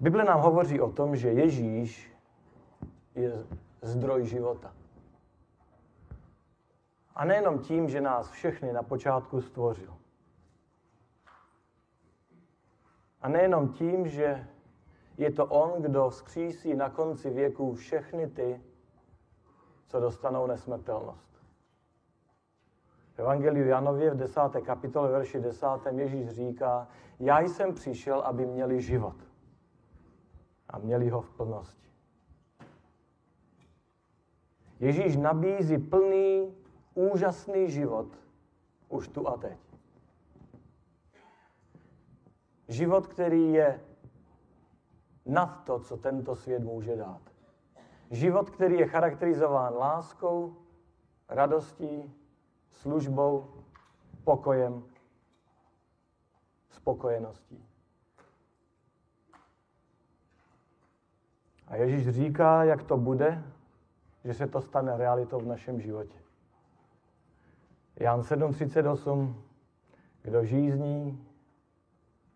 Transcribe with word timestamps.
Bible 0.00 0.24
nám 0.24 0.40
hovoří 0.40 0.80
o 0.80 0.90
tom, 0.90 1.16
že 1.16 1.28
Ježíš 1.28 2.12
je 3.14 3.44
zdroj 3.82 4.24
života. 4.24 4.72
A 7.14 7.24
nejenom 7.24 7.58
tím, 7.58 7.88
že 7.88 8.00
nás 8.00 8.30
všechny 8.30 8.72
na 8.72 8.82
počátku 8.82 9.40
stvořil. 9.40 9.96
A 13.20 13.28
nejenom 13.28 13.68
tím, 13.68 14.08
že 14.08 14.46
je 15.16 15.32
to 15.32 15.46
on, 15.46 15.82
kdo 15.82 16.10
vzkřísí 16.10 16.74
na 16.74 16.90
konci 16.90 17.30
věků 17.30 17.74
všechny 17.74 18.26
ty, 18.26 18.60
co 19.86 20.00
dostanou 20.00 20.46
nesmrtelnost. 20.46 21.30
V 23.14 23.18
Evangeliu 23.18 23.66
Janově 23.66 24.10
v 24.10 24.16
10. 24.16 24.40
kapitole 24.64 25.10
verši 25.10 25.40
10. 25.40 25.66
Ježíš 25.90 26.28
říká, 26.28 26.88
já 27.18 27.40
jsem 27.40 27.74
přišel, 27.74 28.20
aby 28.20 28.46
měli 28.46 28.82
život. 28.82 29.29
A 30.70 30.78
měli 30.78 31.08
ho 31.08 31.20
v 31.20 31.30
plnosti. 31.30 31.90
Ježíš 34.80 35.16
nabízí 35.16 35.78
plný, 35.78 36.54
úžasný 36.94 37.70
život 37.70 38.06
už 38.88 39.08
tu 39.08 39.28
a 39.28 39.36
teď. 39.36 39.58
Život, 42.68 43.06
který 43.06 43.52
je 43.52 43.80
nad 45.26 45.64
to, 45.64 45.80
co 45.80 45.96
tento 45.96 46.36
svět 46.36 46.62
může 46.62 46.96
dát. 46.96 47.20
Život, 48.10 48.50
který 48.50 48.78
je 48.78 48.86
charakterizován 48.86 49.74
láskou, 49.74 50.56
radostí, 51.28 52.14
službou, 52.70 53.54
pokojem, 54.24 54.84
spokojeností. 56.68 57.69
A 61.70 61.76
Ježíš 61.76 62.08
říká, 62.08 62.64
jak 62.64 62.82
to 62.82 62.96
bude, 62.96 63.44
že 64.24 64.34
se 64.34 64.46
to 64.46 64.60
stane 64.60 64.96
realitou 64.96 65.40
v 65.40 65.46
našem 65.46 65.80
životě. 65.80 66.18
Jan 67.96 68.20
7.38. 68.20 69.34
Kdo 70.22 70.44
žízní, 70.44 71.26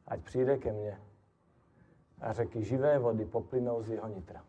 ať 0.06 0.20
přijde 0.20 0.58
ke 0.58 0.72
mně 0.72 1.00
a 2.20 2.32
řeky 2.32 2.62
živé 2.62 2.98
vody 2.98 3.24
poplynou 3.24 3.82
z 3.82 3.91
jeho 3.91 4.08
nitra. 4.08 4.44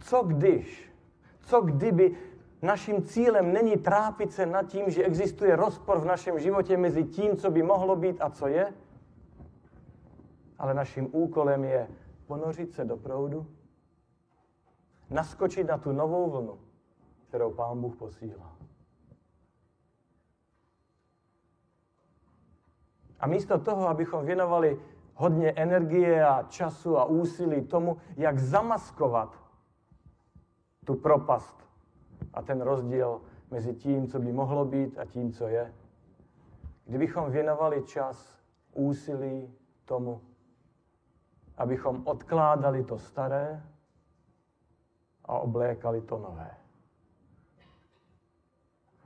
Co 0.00 0.22
když? 0.22 0.92
Co 1.40 1.60
kdyby 1.60 2.16
naším 2.62 3.02
cílem 3.02 3.52
není 3.52 3.76
trápit 3.76 4.32
se 4.32 4.46
nad 4.46 4.62
tím, 4.62 4.90
že 4.90 5.04
existuje 5.04 5.56
rozpor 5.56 6.00
v 6.00 6.04
našem 6.04 6.38
životě 6.38 6.76
mezi 6.76 7.04
tím, 7.04 7.36
co 7.36 7.50
by 7.50 7.62
mohlo 7.62 7.96
být 7.96 8.16
a 8.20 8.30
co 8.30 8.46
je? 8.46 8.72
Ale 10.58 10.74
naším 10.74 11.08
úkolem 11.12 11.64
je 11.64 11.88
ponořit 12.26 12.72
se 12.72 12.84
do 12.84 12.96
proudu, 12.96 13.46
naskočit 15.10 15.66
na 15.66 15.78
tu 15.78 15.92
novou 15.92 16.30
vlnu, 16.30 16.58
kterou 17.28 17.50
Pán 17.50 17.80
Bůh 17.80 17.96
posílá. 17.96 18.56
A 23.20 23.26
místo 23.26 23.58
toho, 23.58 23.88
abychom 23.88 24.26
věnovali 24.26 24.80
hodně 25.14 25.52
energie 25.52 26.26
a 26.26 26.42
času 26.42 26.98
a 26.98 27.04
úsilí 27.04 27.62
tomu, 27.62 27.96
jak 28.16 28.38
zamaskovat 28.38 29.44
tu 30.84 30.94
propast 30.94 31.68
a 32.34 32.42
ten 32.42 32.60
rozdíl 32.60 33.20
mezi 33.50 33.74
tím, 33.74 34.08
co 34.08 34.18
by 34.18 34.32
mohlo 34.32 34.64
být 34.64 34.98
a 34.98 35.04
tím, 35.04 35.32
co 35.32 35.48
je, 35.48 35.74
kdybychom 36.84 37.30
věnovali 37.30 37.82
čas, 37.82 38.38
úsilí 38.72 39.54
tomu, 39.84 40.20
abychom 41.56 42.02
odkládali 42.06 42.84
to 42.84 42.98
staré 42.98 43.62
a 45.24 45.38
oblékali 45.38 46.00
to 46.00 46.18
nové. 46.18 46.50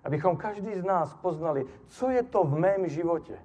Abychom 0.04 0.36
každý 0.36 0.74
z 0.74 0.84
nás 0.84 1.14
poznali, 1.14 1.66
co 1.86 2.10
je 2.10 2.22
to 2.22 2.44
v 2.44 2.58
mém 2.58 2.88
životě, 2.88 3.38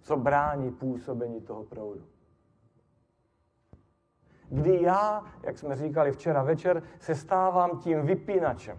co 0.00 0.16
brání 0.16 0.70
působení 0.70 1.40
toho 1.40 1.64
proudu. 1.64 2.04
Kdy 4.50 4.82
já, 4.82 5.24
jak 5.42 5.58
jsme 5.58 5.76
říkali 5.76 6.12
včera 6.12 6.42
večer, 6.42 6.82
se 7.00 7.14
stávám 7.14 7.78
tím 7.78 8.06
vypínačem. 8.06 8.78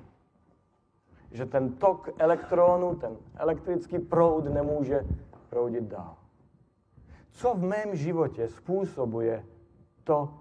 Že 1.31 1.45
ten 1.45 1.73
tok 1.73 2.09
elektronů, 2.17 2.95
ten 2.95 3.17
elektrický 3.35 3.99
proud 3.99 4.45
nemůže 4.45 5.05
proudit 5.49 5.83
dál. 5.83 6.18
Co 7.39 7.53
v 7.53 7.63
mém 7.63 7.95
životě 7.95 8.47
způsobuje 8.47 9.45
to, 10.03 10.33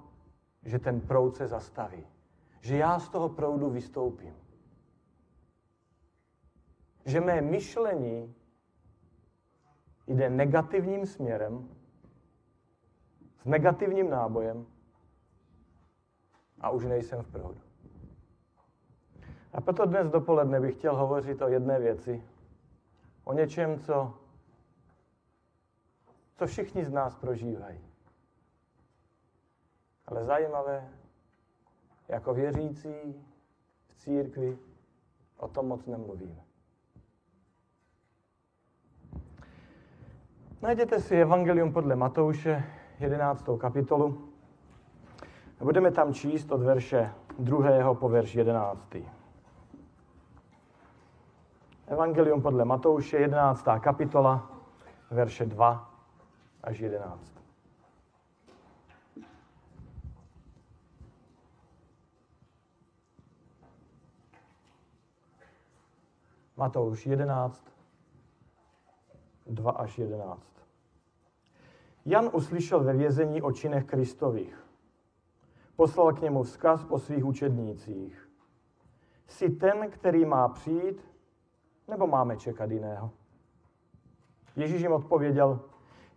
že 0.63 0.79
ten 0.79 1.01
proud 1.01 1.37
se 1.37 1.47
zastaví? 1.47 2.07
Že 2.61 2.77
já 2.77 2.99
z 2.99 3.09
toho 3.09 3.29
proudu 3.29 3.71
vystoupím. 3.71 4.35
Že 7.05 7.21
mé 7.21 7.41
myšlení 7.41 8.35
jde 10.07 10.31
negativním 10.31 11.07
směrem, 11.07 11.69
s 13.43 13.45
negativním 13.45 14.11
nábojem 14.11 14.67
a 16.61 16.71
už 16.71 16.85
nejsem 16.85 17.23
v 17.23 17.33
proudu. 17.33 17.61
A 19.53 19.61
proto 19.61 19.87
dnes 19.87 20.11
dopoledne 20.11 20.61
bych 20.61 20.75
chtěl 20.75 20.97
hovořit 20.97 21.43
o 21.43 21.49
jedné 21.49 21.81
věci. 21.81 22.23
O 23.25 23.33
něčem, 23.33 23.79
co, 23.79 24.15
co 26.38 26.47
všichni 26.47 26.84
z 26.84 26.93
nás 26.93 27.15
prožívají. 27.15 27.81
Ale 30.06 30.25
zajímavé, 30.25 30.88
jako 32.09 32.34
věřící 32.34 33.25
v 33.88 33.97
církvi 33.97 34.59
o 35.37 35.49
tom 35.49 35.69
moc 35.69 35.87
nemluvíme. 35.87 36.44
Najděte 40.62 41.00
si 41.00 41.16
Evangelium 41.16 41.72
podle 41.72 41.97
Matouše, 41.97 42.65
11. 42.99 43.44
kapitolu. 43.59 44.28
Budeme 45.60 45.91
tam 45.91 46.15
číst 46.15 46.53
od 46.53 46.62
verše 46.62 47.12
2. 47.38 47.94
po 47.94 48.09
verš 48.09 48.34
11. 48.34 48.97
Evangelium 51.87 52.43
podle 52.43 52.65
Matouše, 52.65 53.16
11. 53.16 53.65
kapitola, 53.81 54.50
verše 55.10 55.47
2 55.47 55.88
až 56.63 56.79
11. 56.79 57.39
Matouš 66.57 67.07
11, 67.07 67.65
2 69.47 69.71
až 69.71 69.99
11. 69.99 70.67
Jan 72.05 72.31
uslyšel 72.33 72.85
ve 72.85 72.93
vězení 72.93 73.43
o 73.43 73.53
činech 73.53 73.85
Kristových. 73.85 74.65
Poslal 75.77 76.13
k 76.13 76.21
němu 76.21 76.43
vzkaz 76.43 76.85
po 76.85 76.99
svých 76.99 77.25
učednících. 77.25 78.31
Jsi 79.27 79.51
ten, 79.51 79.91
který 79.91 80.25
má 80.25 80.49
přijít, 80.49 81.05
nebo 81.89 82.07
máme 82.07 82.37
čekat 82.37 82.71
jiného? 82.71 83.11
Ježíš 84.57 84.83
jim 84.83 84.93
odpověděl, 84.93 85.61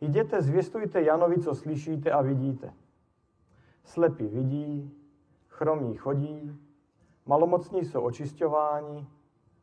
jděte, 0.01 0.41
zvěstujte 0.41 1.01
Janovi, 1.01 1.39
co 1.39 1.55
slyšíte 1.55 2.11
a 2.11 2.21
vidíte. 2.21 2.73
Slepí 3.83 4.27
vidí, 4.27 4.91
chromí 5.47 5.95
chodí, 5.95 6.59
malomocní 7.25 7.85
jsou 7.85 8.01
očišťováni, 8.01 9.07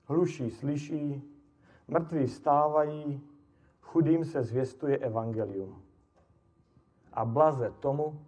hluší 0.04 0.50
slyší, 0.50 1.22
mrtví 1.88 2.26
vstávají, 2.26 3.20
chudým 3.80 4.24
se 4.24 4.42
zvěstuje 4.42 4.98
evangelium. 4.98 5.82
A 7.12 7.24
blaze 7.24 7.70
tomu, 7.80 8.20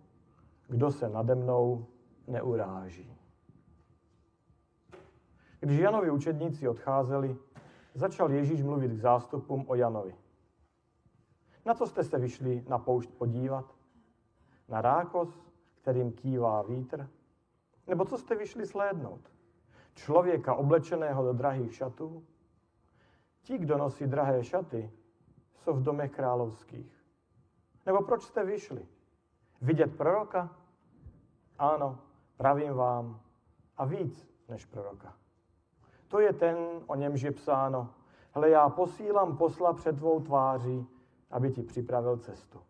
kdo 0.68 0.90
se 0.90 1.08
nade 1.08 1.34
mnou 1.34 1.86
neuráží. 2.26 3.16
Když 5.60 5.78
Janovi 5.78 6.10
učedníci 6.10 6.68
odcházeli, 6.68 7.36
začal 7.94 8.32
Ježíš 8.32 8.62
mluvit 8.62 8.92
k 8.92 9.00
zástupům 9.00 9.64
o 9.68 9.74
Janovi. 9.74 10.14
Na 11.64 11.74
co 11.74 11.86
jste 11.86 12.04
se 12.04 12.18
vyšli 12.18 12.64
na 12.68 12.78
poušť 12.78 13.10
podívat? 13.10 13.74
Na 14.68 14.80
rákos, 14.80 15.28
kterým 15.82 16.12
kývá 16.12 16.62
vítr? 16.62 17.08
Nebo 17.86 18.04
co 18.04 18.18
jste 18.18 18.34
vyšli 18.34 18.66
slédnout? 18.66 19.20
Člověka 19.94 20.54
oblečeného 20.54 21.24
do 21.24 21.32
drahých 21.32 21.74
šatů? 21.74 22.24
Ti, 23.42 23.58
kdo 23.58 23.78
nosí 23.78 24.06
drahé 24.06 24.44
šaty, 24.44 24.90
jsou 25.56 25.72
v 25.72 25.82
domech 25.82 26.10
královských. 26.10 27.04
Nebo 27.86 28.02
proč 28.02 28.22
jste 28.22 28.44
vyšli? 28.44 28.86
Vidět 29.60 29.96
proroka? 29.96 30.56
Ano, 31.58 31.98
pravím 32.36 32.74
vám, 32.74 33.20
a 33.76 33.84
víc 33.84 34.28
než 34.48 34.64
proroka. 34.64 35.14
To 36.08 36.20
je 36.20 36.32
ten, 36.32 36.56
o 36.86 36.94
němž 36.94 37.22
je 37.22 37.32
psáno. 37.32 37.94
Hle, 38.32 38.50
já 38.50 38.68
posílám 38.68 39.36
posla 39.36 39.72
před 39.72 39.96
tvou 39.96 40.20
tváří 40.20 40.86
aby 41.30 41.50
ti 41.50 41.62
připravil 41.62 42.16
cestu. 42.16 42.60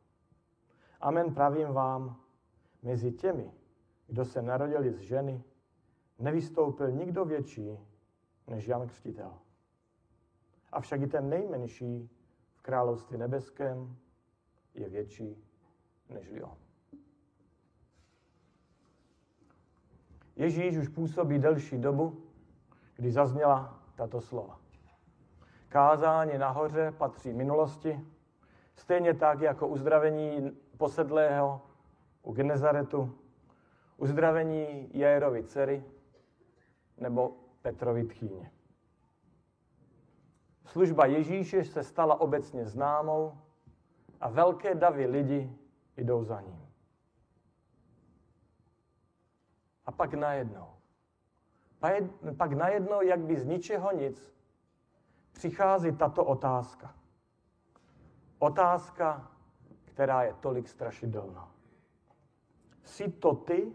Amen 1.00 1.34
pravím 1.34 1.68
vám, 1.68 2.16
mezi 2.82 3.12
těmi, 3.12 3.52
kdo 4.06 4.24
se 4.24 4.42
narodili 4.42 4.92
z 4.92 4.98
ženy, 4.98 5.42
nevystoupil 6.18 6.90
nikdo 6.90 7.24
větší 7.24 7.78
než 8.46 8.68
Jan 8.68 8.88
Křtitel. 8.88 9.38
Avšak 10.72 11.00
i 11.00 11.06
ten 11.06 11.28
nejmenší 11.28 12.10
v 12.54 12.62
království 12.62 13.18
nebeském 13.18 13.96
je 14.74 14.88
větší 14.88 15.44
než 16.08 16.42
on. 16.42 16.56
Ježíš 20.36 20.76
už 20.76 20.88
působí 20.88 21.38
delší 21.38 21.78
dobu, 21.78 22.22
kdy 22.96 23.10
zazněla 23.10 23.82
tato 23.94 24.20
slova. 24.20 24.60
Kázání 25.68 26.38
nahoře 26.38 26.92
patří 26.98 27.32
minulosti, 27.32 28.00
stejně 28.80 29.14
tak 29.14 29.40
jako 29.40 29.68
uzdravení 29.68 30.58
posedlého 30.76 31.62
u 32.22 32.32
Genezaretu, 32.32 33.18
uzdravení 33.96 34.90
Jajerovi 34.92 35.44
dcery 35.44 35.84
nebo 36.96 37.36
Petrovi 37.62 38.04
tchýně. 38.04 38.50
Služba 40.64 41.06
Ježíše 41.06 41.64
se 41.64 41.82
stala 41.82 42.20
obecně 42.20 42.64
známou 42.64 43.38
a 44.20 44.28
velké 44.28 44.74
davy 44.74 45.06
lidi 45.06 45.56
jdou 45.96 46.24
za 46.24 46.40
ním. 46.40 46.68
A 49.86 49.92
pak 49.92 50.14
najednou, 50.14 50.68
pak 52.36 52.52
najednou, 52.52 53.02
jak 53.02 53.20
by 53.20 53.36
z 53.36 53.44
ničeho 53.44 53.92
nic, 53.92 54.34
přichází 55.32 55.92
tato 55.96 56.24
otázka. 56.24 57.00
Otázka, 58.42 59.31
která 59.84 60.22
je 60.22 60.34
tolik 60.34 60.69
strašidelná. 60.69 61.54
Jsi 62.84 63.12
to 63.12 63.34
ty, 63.34 63.72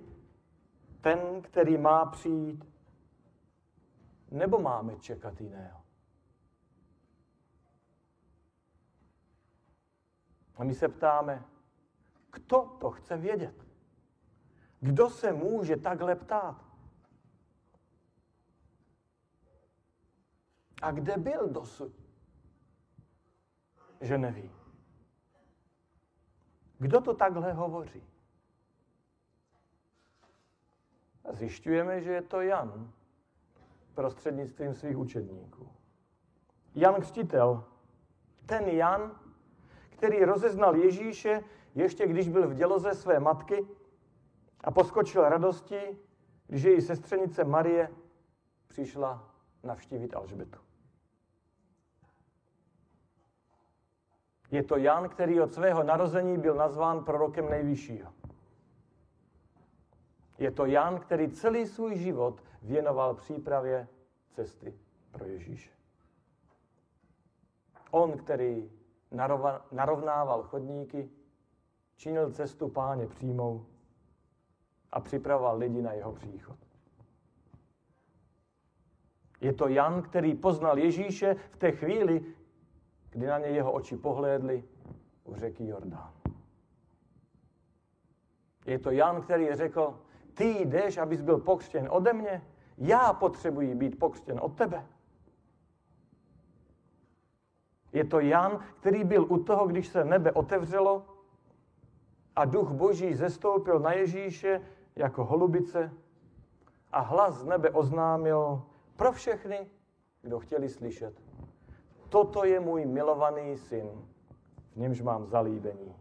ten, 1.01 1.41
který 1.41 1.77
má 1.77 2.05
přijít, 2.05 2.65
nebo 4.31 4.59
máme 4.59 4.95
čekat 4.95 5.41
jiného? 5.41 5.81
A 10.55 10.63
my 10.63 10.75
se 10.75 10.87
ptáme, 10.87 11.45
kdo 12.31 12.61
to 12.61 12.91
chce 12.91 13.17
vědět? 13.17 13.65
Kdo 14.79 15.09
se 15.09 15.33
může 15.33 15.77
takhle 15.77 16.15
ptát? 16.15 16.65
A 20.81 20.91
kde 20.91 21.17
byl 21.17 21.49
dosud? 21.49 22.04
Že 24.05 24.17
neví. 24.17 24.51
Kdo 26.79 27.01
to 27.01 27.13
takhle 27.13 27.53
hovoří? 27.53 28.03
Zjišťujeme, 31.31 32.01
že 32.01 32.11
je 32.11 32.21
to 32.21 32.41
Jan 32.41 32.91
prostřednictvím 33.93 34.73
svých 34.73 34.97
učedníků. 34.97 35.69
Jan 36.75 37.01
Křtitel, 37.01 37.63
ten 38.45 38.67
Jan, 38.67 39.19
který 39.89 40.25
rozeznal 40.25 40.75
Ježíše 40.75 41.43
ještě 41.75 42.07
když 42.07 42.29
byl 42.29 42.47
v 42.47 42.53
děloze 42.53 42.93
své 42.93 43.19
matky 43.19 43.67
a 44.63 44.71
poskočil 44.71 45.29
radosti, 45.29 45.97
když 46.47 46.63
její 46.63 46.81
sestřenice 46.81 47.43
Marie 47.43 47.89
přišla 48.67 49.33
navštívit 49.63 50.15
Alžbetu. 50.15 50.64
Je 54.55 54.63
to 54.63 54.77
Jan, 54.77 55.09
který 55.09 55.41
od 55.41 55.53
svého 55.53 55.83
narození 55.83 56.37
byl 56.37 56.55
nazván 56.55 57.03
prorokem 57.03 57.49
nejvyššího. 57.49 58.13
Je 60.37 60.51
to 60.51 60.65
Jan, 60.65 60.99
který 60.99 61.31
celý 61.31 61.67
svůj 61.67 61.97
život 61.97 62.43
věnoval 62.61 63.15
přípravě 63.15 63.87
cesty 64.29 64.73
pro 65.11 65.25
Ježíše. 65.25 65.71
On, 67.91 68.17
který 68.17 68.71
narovnával 69.71 70.43
chodníky, 70.43 71.09
činil 71.95 72.31
cestu 72.31 72.69
páně 72.69 73.07
přímou 73.07 73.65
a 74.91 74.99
připravoval 74.99 75.57
lidi 75.57 75.81
na 75.81 75.93
jeho 75.93 76.11
příchod. 76.11 76.57
Je 79.41 79.53
to 79.53 79.67
Jan, 79.67 80.01
který 80.01 80.35
poznal 80.35 80.79
Ježíše 80.79 81.35
v 81.51 81.57
té 81.57 81.71
chvíli, 81.71 82.25
kdy 83.15 83.27
na 83.27 83.39
ně 83.39 83.47
jeho 83.47 83.71
oči 83.71 83.97
pohlédly 83.97 84.63
u 85.23 85.35
řeky 85.35 85.67
Jordán. 85.67 86.13
Je 88.65 88.79
to 88.79 88.91
Jan, 88.91 89.21
který 89.21 89.55
řekl, 89.55 89.99
ty 90.33 90.65
jdeš, 90.65 90.97
abys 90.97 91.21
byl 91.21 91.37
pokřtěn 91.37 91.87
ode 91.91 92.13
mě, 92.13 92.43
já 92.77 93.13
potřebuji 93.13 93.75
být 93.75 93.99
pokřtěn 93.99 94.39
od 94.41 94.57
tebe. 94.57 94.85
Je 97.93 98.03
to 98.03 98.19
Jan, 98.19 98.59
který 98.79 99.03
byl 99.03 99.25
u 99.29 99.43
toho, 99.43 99.67
když 99.67 99.87
se 99.87 100.03
nebe 100.03 100.31
otevřelo 100.31 101.05
a 102.35 102.45
duch 102.45 102.71
boží 102.71 103.15
zestoupil 103.15 103.79
na 103.79 103.93
Ježíše 103.93 104.61
jako 104.95 105.25
holubice 105.25 105.93
a 106.91 106.99
hlas 106.99 107.35
z 107.35 107.45
nebe 107.45 107.69
oznámil 107.69 108.61
pro 108.95 109.11
všechny, 109.11 109.67
kdo 110.21 110.39
chtěli 110.39 110.69
slyšet. 110.69 111.24
Toto 112.15 112.45
je 112.45 112.59
můj 112.59 112.85
milovaný 112.85 113.57
syn, 113.57 114.07
v 114.71 114.75
němž 114.75 115.01
mám 115.01 115.25
zalíbení. 115.25 115.95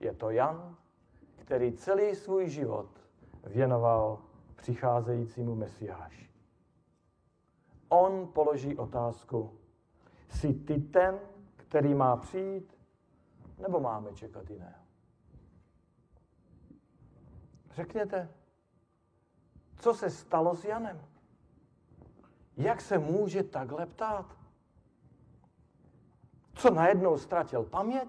Je 0.00 0.14
to 0.14 0.30
Jan, 0.30 0.76
který 1.36 1.72
celý 1.72 2.14
svůj 2.14 2.48
život 2.48 2.88
věnoval 3.44 4.18
přicházejícímu 4.56 5.54
Mesiáši. 5.54 6.30
On 7.88 8.28
položí 8.32 8.76
otázku, 8.76 9.58
jsi 10.28 10.54
ty 10.54 10.78
ten, 10.78 11.20
který 11.56 11.94
má 11.94 12.16
přijít, 12.16 12.76
nebo 13.58 13.80
máme 13.80 14.14
čekat 14.14 14.50
jiného? 14.50 14.82
Řekněte, 17.70 18.28
co 19.78 19.94
se 19.94 20.10
stalo 20.10 20.54
s 20.54 20.64
Janem? 20.64 21.00
Jak 22.56 22.80
se 22.80 22.98
může 22.98 23.42
takhle 23.42 23.86
ptát? 23.86 24.37
Co 26.58 26.70
najednou 26.70 27.18
ztratil 27.18 27.62
paměť? 27.62 28.08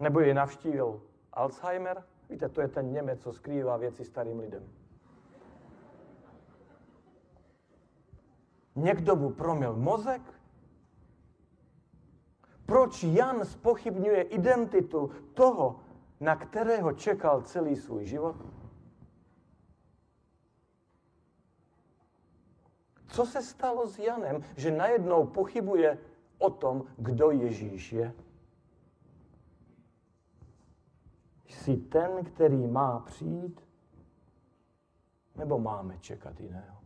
Nebo 0.00 0.20
je 0.20 0.34
navštívil 0.34 1.02
Alzheimer? 1.32 2.04
Víte, 2.30 2.48
to 2.48 2.60
je 2.60 2.68
ten 2.68 2.92
Němec, 2.92 3.20
co 3.20 3.32
skrývá 3.32 3.76
věci 3.76 4.04
starým 4.04 4.38
lidem. 4.38 4.68
Někdo 8.76 9.16
mu 9.16 9.30
promil 9.30 9.76
mozek? 9.76 10.22
Proč 12.66 13.02
Jan 13.04 13.44
spochybňuje 13.44 14.22
identitu 14.22 15.10
toho, 15.34 15.80
na 16.20 16.36
kterého 16.36 16.92
čekal 16.92 17.42
celý 17.42 17.76
svůj 17.76 18.04
život? 18.04 18.36
Co 23.08 23.26
se 23.26 23.42
stalo 23.42 23.86
s 23.86 23.98
Janem, 23.98 24.42
že 24.56 24.70
najednou 24.70 25.26
pochybuje 25.26 25.98
o 26.38 26.50
tom, 26.50 26.84
kdo 26.96 27.30
Ježíš 27.30 27.92
je? 27.92 28.14
Jsi 31.46 31.76
ten, 31.76 32.24
který 32.24 32.66
má 32.66 33.00
přijít, 33.00 33.60
nebo 35.36 35.58
máme 35.58 35.98
čekat 35.98 36.40
jiného? 36.40 36.78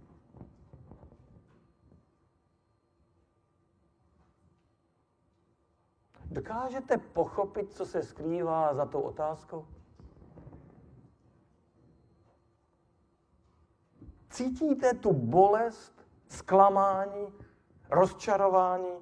Dokážete 6.30 6.98
pochopit, 6.98 7.72
co 7.72 7.86
se 7.86 8.02
skrývá 8.02 8.74
za 8.74 8.86
tou 8.86 9.00
otázkou? 9.00 9.66
Cítíte 14.30 14.94
tu 14.94 15.12
bolest, 15.12 16.01
zklamání, 16.32 17.26
rozčarování, 17.90 18.98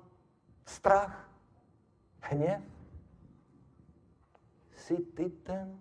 strach, 0.66 1.30
hněv? 2.20 2.62
Jsi 4.76 4.96
ty 4.96 5.30
ten? 5.30 5.80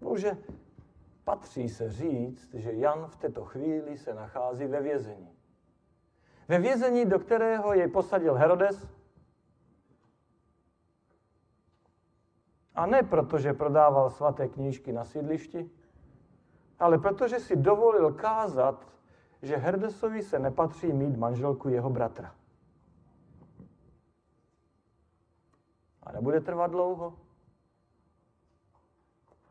Bože, 0.00 0.36
patří 1.24 1.68
se 1.68 1.90
říct, 1.90 2.54
že 2.54 2.72
Jan 2.72 3.06
v 3.06 3.16
této 3.16 3.44
chvíli 3.44 3.98
se 3.98 4.14
nachází 4.14 4.66
ve 4.66 4.82
vězení. 4.82 5.38
Ve 6.48 6.58
vězení, 6.58 7.04
do 7.04 7.18
kterého 7.18 7.74
jej 7.74 7.88
posadil 7.88 8.34
Herodes, 8.34 8.88
a 12.74 12.86
ne 12.86 13.02
proto, 13.02 13.38
že 13.38 13.52
prodával 13.52 14.10
svaté 14.10 14.48
knížky 14.48 14.92
na 14.92 15.04
sídlišti, 15.04 15.70
ale 16.78 16.98
protože 16.98 17.40
si 17.40 17.56
dovolil 17.56 18.12
kázat 18.12 18.96
že 19.42 19.56
Herdesovi 19.56 20.22
se 20.22 20.38
nepatří 20.38 20.92
mít 20.92 21.16
manželku 21.16 21.68
jeho 21.68 21.90
bratra. 21.90 22.34
A 26.02 26.12
nebude 26.12 26.40
trvat 26.40 26.70
dlouho. 26.70 27.18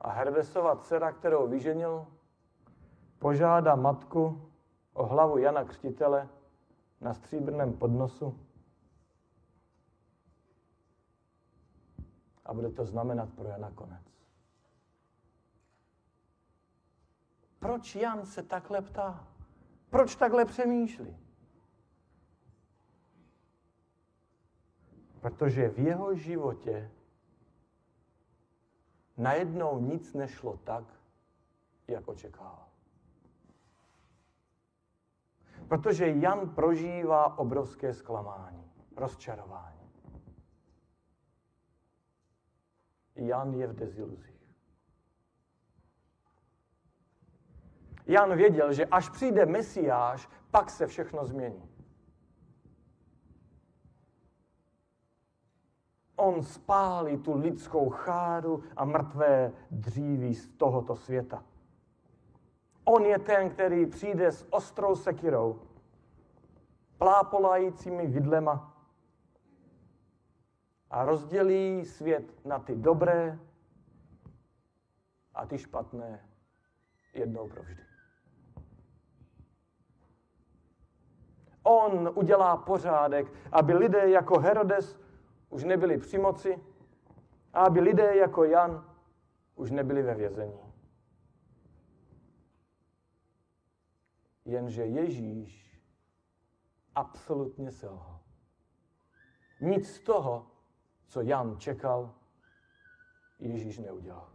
A 0.01 0.11
Herdesova 0.11 0.75
dcera, 0.75 1.11
kterou 1.11 1.47
vyženil, 1.47 2.07
požádá 3.19 3.75
matku 3.75 4.51
o 4.93 5.05
hlavu 5.05 5.37
Jana 5.37 5.63
Křtitele 5.63 6.29
na 7.01 7.13
stříbrném 7.13 7.73
podnosu. 7.73 8.39
A 12.45 12.53
bude 12.53 12.69
to 12.69 12.85
znamenat 12.85 13.29
pro 13.29 13.47
Jana 13.47 13.71
konec. 13.71 14.14
Proč 17.65 17.95
Jan 17.95 18.25
se 18.25 18.43
takhle 18.43 18.81
ptá? 18.81 19.27
Proč 19.89 20.15
takhle 20.15 20.45
přemýšlí? 20.45 21.17
Protože 25.21 25.69
v 25.69 25.79
jeho 25.79 26.15
životě 26.15 26.91
najednou 29.17 29.79
nic 29.79 30.13
nešlo 30.13 30.57
tak, 30.57 30.83
jak 31.87 32.07
očekával. 32.07 32.67
Protože 35.67 36.07
Jan 36.07 36.49
prožívá 36.49 37.37
obrovské 37.37 37.93
zklamání, 37.93 38.71
rozčarování. 38.95 39.89
Jan 43.15 43.53
je 43.53 43.67
v 43.67 43.75
deziluzích. 43.75 44.34
Jan 48.05 48.37
věděl, 48.37 48.73
že 48.73 48.85
až 48.85 49.09
přijde 49.09 49.45
Mesiáš, 49.45 50.29
pak 50.51 50.69
se 50.69 50.87
všechno 50.87 51.25
změní. 51.25 51.69
On 56.15 56.43
spálí 56.43 57.17
tu 57.17 57.37
lidskou 57.37 57.89
cháru 57.89 58.63
a 58.75 58.85
mrtvé 58.85 59.51
dříví 59.71 60.35
z 60.35 60.47
tohoto 60.47 60.95
světa. 60.95 61.43
On 62.83 63.05
je 63.05 63.19
ten, 63.19 63.49
který 63.49 63.85
přijde 63.85 64.31
s 64.31 64.47
ostrou 64.49 64.95
sekirou, 64.95 65.61
plápolajícími 66.97 68.07
vidlema 68.07 68.77
a 70.89 71.05
rozdělí 71.05 71.85
svět 71.85 72.45
na 72.45 72.59
ty 72.59 72.75
dobré 72.75 73.39
a 75.33 75.45
ty 75.45 75.57
špatné 75.57 76.29
jednou 77.13 77.49
provždy. 77.49 77.94
On 81.67 82.11
udělá 82.15 82.57
pořádek, 82.57 83.33
aby 83.51 83.73
lidé 83.73 84.09
jako 84.09 84.39
Herodes 84.39 84.99
už 85.49 85.63
nebyli 85.63 85.97
při 85.97 86.17
moci 86.17 86.59
a 87.53 87.59
aby 87.59 87.79
lidé 87.79 88.15
jako 88.15 88.43
Jan 88.43 88.95
už 89.55 89.71
nebyli 89.71 90.01
ve 90.01 90.15
vězení. 90.15 90.59
Jenže 94.45 94.85
Ježíš 94.85 95.81
absolutně 96.95 97.71
selhal. 97.71 98.19
Nic 99.61 99.95
z 99.95 99.99
toho, 99.99 100.47
co 101.07 101.21
Jan 101.21 101.59
čekal, 101.59 102.15
Ježíš 103.39 103.77
neudělal. 103.77 104.34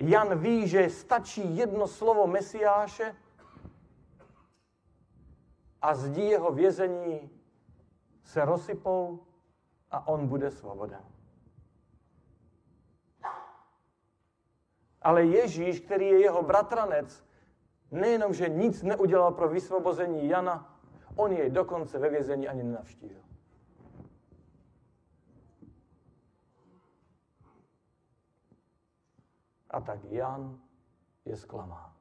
Jan 0.00 0.38
ví, 0.38 0.68
že 0.68 0.90
stačí 0.90 1.56
jedno 1.56 1.86
slovo 1.86 2.26
Mesiáše 2.26 3.16
a 5.82 5.94
zdí 5.94 6.28
jeho 6.28 6.52
vězení 6.52 7.30
se 8.24 8.44
rozsypou 8.44 9.26
a 9.90 10.08
on 10.08 10.28
bude 10.28 10.50
svoboden. 10.50 11.00
Ale 15.02 15.24
Ježíš, 15.24 15.80
který 15.80 16.06
je 16.06 16.20
jeho 16.20 16.42
bratranec, 16.42 17.24
nejenom, 17.90 18.34
že 18.34 18.48
nic 18.48 18.82
neudělal 18.82 19.32
pro 19.32 19.48
vysvobození 19.48 20.28
Jana, 20.28 20.78
on 21.16 21.32
jej 21.32 21.50
dokonce 21.50 21.98
ve 21.98 22.08
vězení 22.10 22.48
ani 22.48 22.62
nenavštívil. 22.62 23.27
A 29.78 29.80
tak 29.80 30.04
Jan 30.10 30.58
je 31.24 31.36
zklamán. 31.36 31.94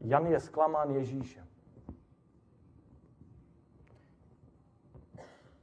Jan 0.00 0.26
je 0.26 0.40
zklamán 0.40 0.90
Ježíšem. 0.90 1.48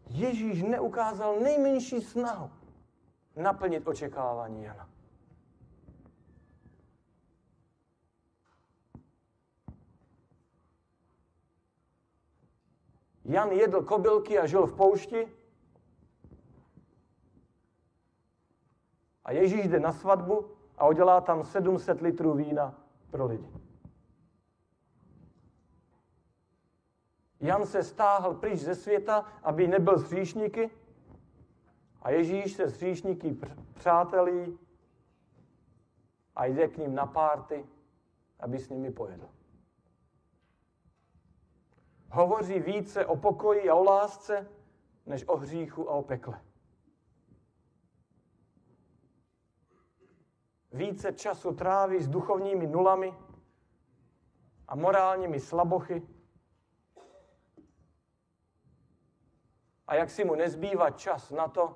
Ježíš 0.08 0.64
neukázal 0.64 1.40
nejmenší 1.40 2.02
snahu 2.02 2.52
naplnit 3.36 3.88
očekávání 3.88 4.64
Jana. 4.64 4.90
Jan 13.26 13.52
jedl 13.52 13.82
kobylky 13.82 14.40
a 14.40 14.46
žil 14.46 14.66
v 14.68 14.76
poušti. 14.76 15.43
A 19.26 19.32
Ježíš 19.32 19.68
jde 19.68 19.80
na 19.80 19.92
svatbu 19.92 20.46
a 20.78 20.88
udělá 20.88 21.22
tam 21.22 21.44
700 21.44 22.02
litrů 22.02 22.34
vína 22.34 22.76
pro 23.12 23.26
lidi. 23.26 23.50
Jan 27.40 27.66
se 27.66 27.84
stáhl 27.84 28.34
pryč 28.34 28.60
ze 28.60 28.76
světa, 28.76 29.26
aby 29.44 29.68
nebyl 29.68 29.98
s 29.98 30.04
hříšníky. 30.04 30.70
A 32.02 32.10
Ježíš 32.10 32.54
se 32.54 32.70
s 32.70 32.78
hříšníky 32.78 33.38
přátelí 33.74 34.60
a 36.36 36.46
jde 36.46 36.68
k 36.68 36.78
ním 36.78 36.96
na 36.96 37.06
párty, 37.06 37.66
aby 38.40 38.60
s 38.60 38.70
nimi 38.70 38.92
pojedl. 38.92 39.30
Hovoří 42.10 42.60
více 42.60 43.06
o 43.06 43.16
pokoji 43.16 43.70
a 43.70 43.76
o 43.76 43.84
lásce, 43.84 44.48
než 45.06 45.28
o 45.28 45.38
hříchu 45.38 45.90
a 45.90 45.94
o 45.94 46.02
pekle. 46.02 46.42
Více 50.74 51.14
času 51.14 51.54
tráví 51.54 52.02
s 52.02 52.08
duchovními 52.08 52.68
nulami 52.68 53.14
a 54.68 54.76
morálními 54.76 55.40
slabochy, 55.40 56.08
a 59.88 59.96
jak 59.96 60.10
si 60.10 60.26
mu 60.26 60.36
nezbývá 60.36 60.90
čas 60.90 61.32
na 61.32 61.48
to, 61.48 61.76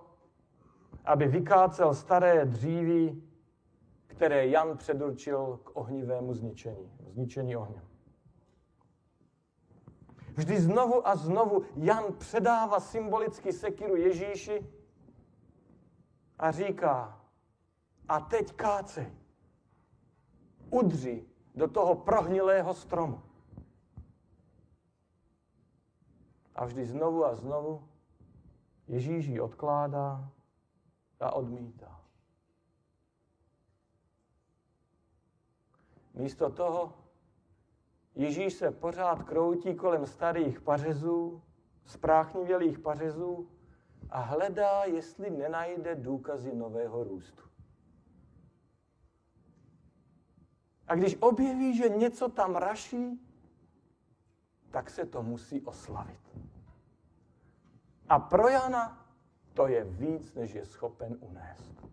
aby 1.06 1.27
vykácel 1.27 1.94
staré 1.94 2.46
dříví, 2.46 3.24
které 4.08 4.48
Jan 4.48 4.77
předurčil 4.77 5.60
k 5.63 5.77
ohnivému 5.77 6.34
zničení, 6.34 6.92
zničení 7.08 7.56
ohněm. 7.56 7.88
Vždy 10.36 10.62
znovu 10.62 11.08
a 11.08 11.16
znovu 11.16 11.66
Jan 11.75 12.13
předává 12.13 12.80
symbolicky 12.80 13.54
sekiru 13.54 13.96
Ježíši 13.96 14.70
a 16.39 16.51
říká, 16.51 17.22
a 18.09 18.19
teď 18.19 18.53
kácej, 18.53 19.13
udři 20.69 21.25
do 21.55 21.67
toho 21.67 21.95
prohnilého 21.95 22.73
stromu. 22.73 23.21
A 26.55 26.65
vždy 26.65 26.85
znovu 26.85 27.25
a 27.25 27.35
znovu 27.35 27.87
Ježíš 28.87 29.25
ji 29.25 29.39
odkládá 29.39 30.31
a 31.19 31.31
odmítá. 31.31 32.01
Místo 36.13 36.49
toho 36.49 36.93
Ježíš 38.15 38.53
se 38.53 38.71
pořád 38.71 39.23
kroutí 39.23 39.75
kolem 39.75 40.05
starých 40.05 40.61
pařezů, 40.61 41.41
spráchnivělých 41.85 42.79
pařezů 42.79 43.49
a 44.09 44.19
hledá, 44.19 44.83
jestli 44.83 45.29
nenajde 45.29 45.95
důkazy 45.95 46.55
nového 46.55 47.03
růstu. 47.03 47.47
A 50.88 50.96
když 50.96 51.17
objeví, 51.20 51.77
že 51.77 51.89
něco 51.89 52.29
tam 52.29 52.56
raší, 52.56 53.22
tak 54.72 54.89
se 54.89 55.06
to 55.06 55.24
musí 55.24 55.62
oslavit. 55.62 56.20
A 58.10 58.20
pro 58.20 58.50
Jana 58.50 59.06
to 59.53 59.67
je 59.67 59.84
víc, 59.84 60.34
než 60.34 60.53
je 60.53 60.65
schopen 60.65 61.17
unést. 61.20 61.88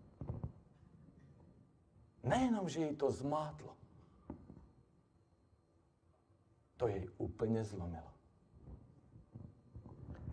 Nejenom, 2.23 2.69
že 2.69 2.85
jí 2.85 2.95
to 2.95 3.11
zmátlo, 3.11 3.77
to 6.77 6.87
jej 6.87 7.09
úplně 7.17 7.63
zlomilo. 7.63 8.11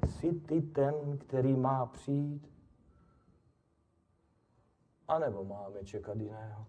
Jsi 0.07 0.33
ty 0.33 0.63
ten, 0.63 1.19
který 1.19 1.57
má 1.57 1.87
přijít? 1.87 2.53
anebo 5.13 5.45
máme 5.45 5.85
čekat 5.85 6.17
jiného. 6.17 6.67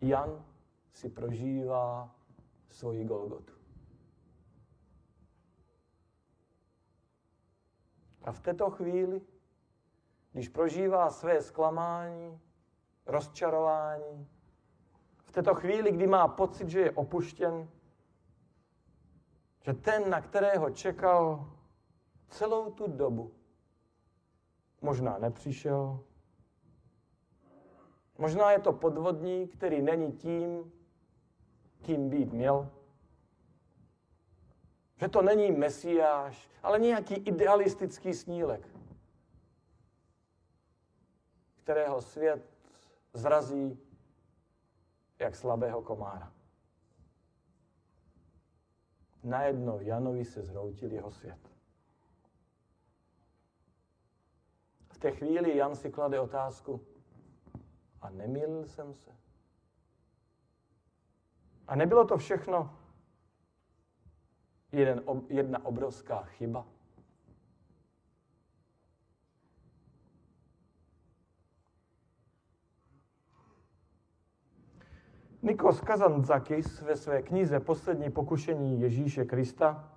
Jan 0.00 0.44
si 0.92 1.08
prožívá 1.08 2.14
svoji 2.70 3.04
Golgotu. 3.04 3.52
A 8.22 8.32
v 8.32 8.40
této 8.40 8.70
chvíli, 8.70 9.20
když 10.32 10.48
prožívá 10.48 11.10
své 11.10 11.42
zklamání, 11.42 12.40
rozčarování, 13.06 14.28
v 15.24 15.32
této 15.32 15.54
chvíli, 15.54 15.92
kdy 15.92 16.06
má 16.06 16.28
pocit, 16.28 16.68
že 16.68 16.80
je 16.80 16.90
opuštěn, 16.90 17.68
že 19.60 19.72
ten, 19.74 20.10
na 20.10 20.20
kterého 20.20 20.70
čekal 20.70 21.50
celou 22.28 22.70
tu 22.70 22.86
dobu, 22.86 23.34
možná 24.80 25.18
nepřišel, 25.18 26.00
možná 28.18 28.52
je 28.52 28.58
to 28.58 28.72
podvodník, 28.72 29.56
který 29.56 29.82
není 29.82 30.12
tím, 30.12 30.72
kým 31.82 32.10
být 32.10 32.32
měl, 32.32 32.70
že 34.96 35.08
to 35.08 35.22
není 35.22 35.50
mesiáš, 35.52 36.50
ale 36.62 36.78
nějaký 36.78 37.14
idealistický 37.14 38.14
snílek, 38.14 38.68
kterého 41.56 42.02
svět 42.02 42.50
zrazí 43.12 43.78
jak 45.18 45.36
slabého 45.36 45.82
komára. 45.82 46.32
Najednou 49.24 49.80
Janovi 49.80 50.24
se 50.24 50.42
zhroutil 50.42 50.92
jeho 50.92 51.10
svět. 51.10 51.38
V 54.88 54.98
té 54.98 55.10
chvíli 55.10 55.56
Jan 55.56 55.76
si 55.76 55.90
klade 55.90 56.20
otázku, 56.20 56.86
a 58.06 58.10
nemýlil 58.10 58.64
jsem 58.64 58.94
se? 58.94 59.10
A 61.68 61.76
nebylo 61.76 62.04
to 62.04 62.16
všechno 62.16 62.78
jeden, 64.72 65.02
jedna 65.28 65.64
obrovská 65.64 66.22
chyba? 66.22 66.66
Nikos 75.42 75.80
Kazantzakis 75.80 76.80
ve 76.80 76.96
své 76.96 77.22
knize 77.22 77.60
Poslední 77.60 78.10
pokušení 78.10 78.80
Ježíše 78.80 79.24
Krista 79.24 79.92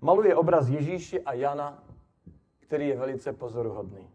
maluje 0.00 0.36
obraz 0.36 0.68
Ježíše 0.68 1.20
a 1.20 1.32
Jana, 1.32 1.84
který 2.58 2.88
je 2.88 2.96
velice 2.96 3.32
pozoruhodný. 3.32 4.11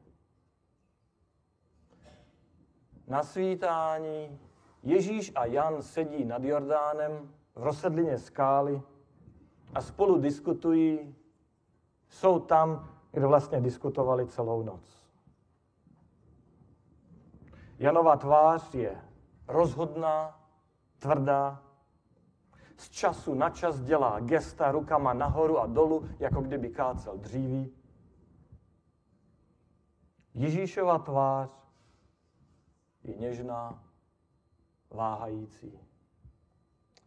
Na 3.07 3.23
svítání 3.23 4.39
Ježíš 4.83 5.31
a 5.35 5.45
Jan 5.45 5.81
sedí 5.81 6.25
nad 6.25 6.43
Jordánem 6.43 7.33
v 7.55 7.63
rozsedlině 7.63 8.17
skály 8.17 8.81
a 9.73 9.81
spolu 9.81 10.21
diskutují. 10.21 11.15
Jsou 12.09 12.39
tam, 12.39 12.89
kde 13.11 13.25
vlastně 13.27 13.61
diskutovali 13.61 14.27
celou 14.27 14.63
noc. 14.63 15.07
Janova 17.79 18.15
tvář 18.15 18.75
je 18.75 19.01
rozhodná, 19.47 20.39
tvrdá, 20.99 21.63
z 22.77 22.89
času 22.89 23.33
na 23.33 23.49
čas 23.49 23.79
dělá 23.79 24.19
gesta 24.19 24.71
rukama 24.71 25.13
nahoru 25.13 25.59
a 25.59 25.67
dolů, 25.67 26.09
jako 26.19 26.41
kdyby 26.41 26.69
kácel 26.69 27.17
dříví. 27.17 27.73
Ježíšova 30.33 30.99
tvář 30.99 31.66
je 33.07 33.15
něžná, 33.15 33.83
váhající. 34.89 35.79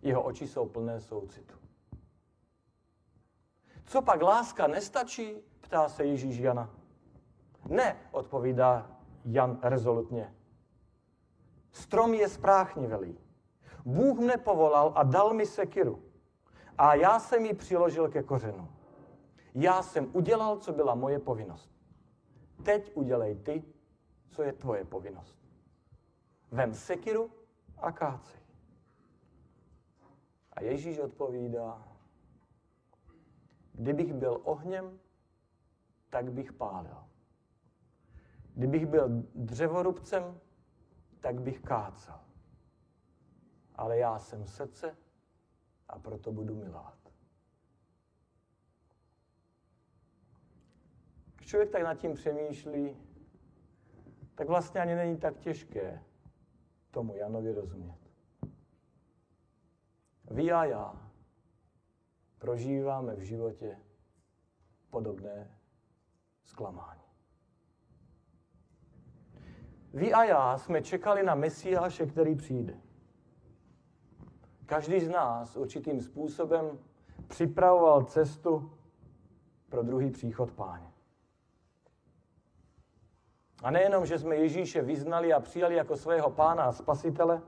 Jeho 0.02 0.22
oči 0.22 0.48
jsou 0.48 0.68
plné 0.68 1.00
soucitu. 1.00 1.54
Co 3.84 4.02
pak 4.02 4.22
láska 4.22 4.66
nestačí? 4.66 5.36
Ptá 5.60 5.88
se 5.88 6.04
Ježíš 6.04 6.38
Jana. 6.38 6.70
Ne, 7.68 7.96
odpovídá 8.12 9.00
Jan 9.24 9.58
rezolutně. 9.62 10.34
Strom 11.72 12.14
je 12.14 12.28
spráchnivelý. 12.28 13.18
Bůh 13.84 14.18
mne 14.18 14.36
povolal 14.36 14.92
a 14.96 15.02
dal 15.02 15.34
mi 15.34 15.46
sekiru. 15.46 16.02
A 16.78 16.94
já 16.94 17.18
jsem 17.18 17.44
ji 17.44 17.54
přiložil 17.54 18.08
ke 18.08 18.22
kořenu. 18.22 18.68
Já 19.54 19.82
jsem 19.82 20.10
udělal, 20.12 20.56
co 20.56 20.72
byla 20.72 20.94
moje 20.94 21.18
povinnost. 21.18 21.70
Teď 22.62 22.92
udělej 22.94 23.34
ty, 23.34 23.64
co 24.30 24.42
je 24.42 24.52
tvoje 24.52 24.84
povinnost. 24.84 25.39
Vem 26.52 26.74
sekiru 26.74 27.30
a 27.78 27.92
kácej. 27.92 28.40
A 30.52 30.62
Ježíš 30.62 30.98
odpovídá, 30.98 31.88
kdybych 33.72 34.12
byl 34.14 34.40
ohněm, 34.44 35.00
tak 36.10 36.32
bych 36.32 36.52
pálil. 36.52 37.04
Kdybych 38.54 38.86
byl 38.86 39.08
dřevorubcem, 39.34 40.40
tak 41.20 41.40
bych 41.40 41.60
kácel. 41.60 42.20
Ale 43.74 43.98
já 43.98 44.18
jsem 44.18 44.46
srdce 44.46 44.96
a 45.88 45.98
proto 45.98 46.32
budu 46.32 46.54
milovat. 46.54 46.98
Když 51.36 51.48
člověk 51.48 51.70
tak 51.70 51.82
nad 51.82 51.94
tím 51.94 52.14
přemýšlí, 52.14 52.96
tak 54.34 54.48
vlastně 54.48 54.80
ani 54.80 54.94
není 54.94 55.16
tak 55.16 55.38
těžké 55.38 56.04
tomu 56.90 57.16
Janovi 57.16 57.52
rozumět. 57.52 57.98
Vy 60.30 60.52
a 60.52 60.64
já 60.64 61.10
prožíváme 62.38 63.16
v 63.16 63.20
životě 63.20 63.78
podobné 64.90 65.58
zklamání. 66.44 67.00
Vy 69.92 70.12
a 70.12 70.24
já 70.24 70.58
jsme 70.58 70.82
čekali 70.82 71.22
na 71.22 71.34
Mesiáše, 71.34 72.06
který 72.06 72.34
přijde. 72.34 72.80
Každý 74.66 75.00
z 75.00 75.08
nás 75.08 75.56
určitým 75.56 76.00
způsobem 76.00 76.78
připravoval 77.28 78.04
cestu 78.04 78.72
pro 79.68 79.82
druhý 79.82 80.10
příchod 80.10 80.50
páně. 80.52 80.92
A 83.62 83.70
nejenom, 83.70 84.06
že 84.06 84.18
jsme 84.18 84.36
Ježíše 84.36 84.82
vyznali 84.82 85.32
a 85.32 85.40
přijali 85.40 85.74
jako 85.74 85.96
svého 85.96 86.30
pána 86.30 86.64
a 86.64 86.72
spasitele, 86.72 87.42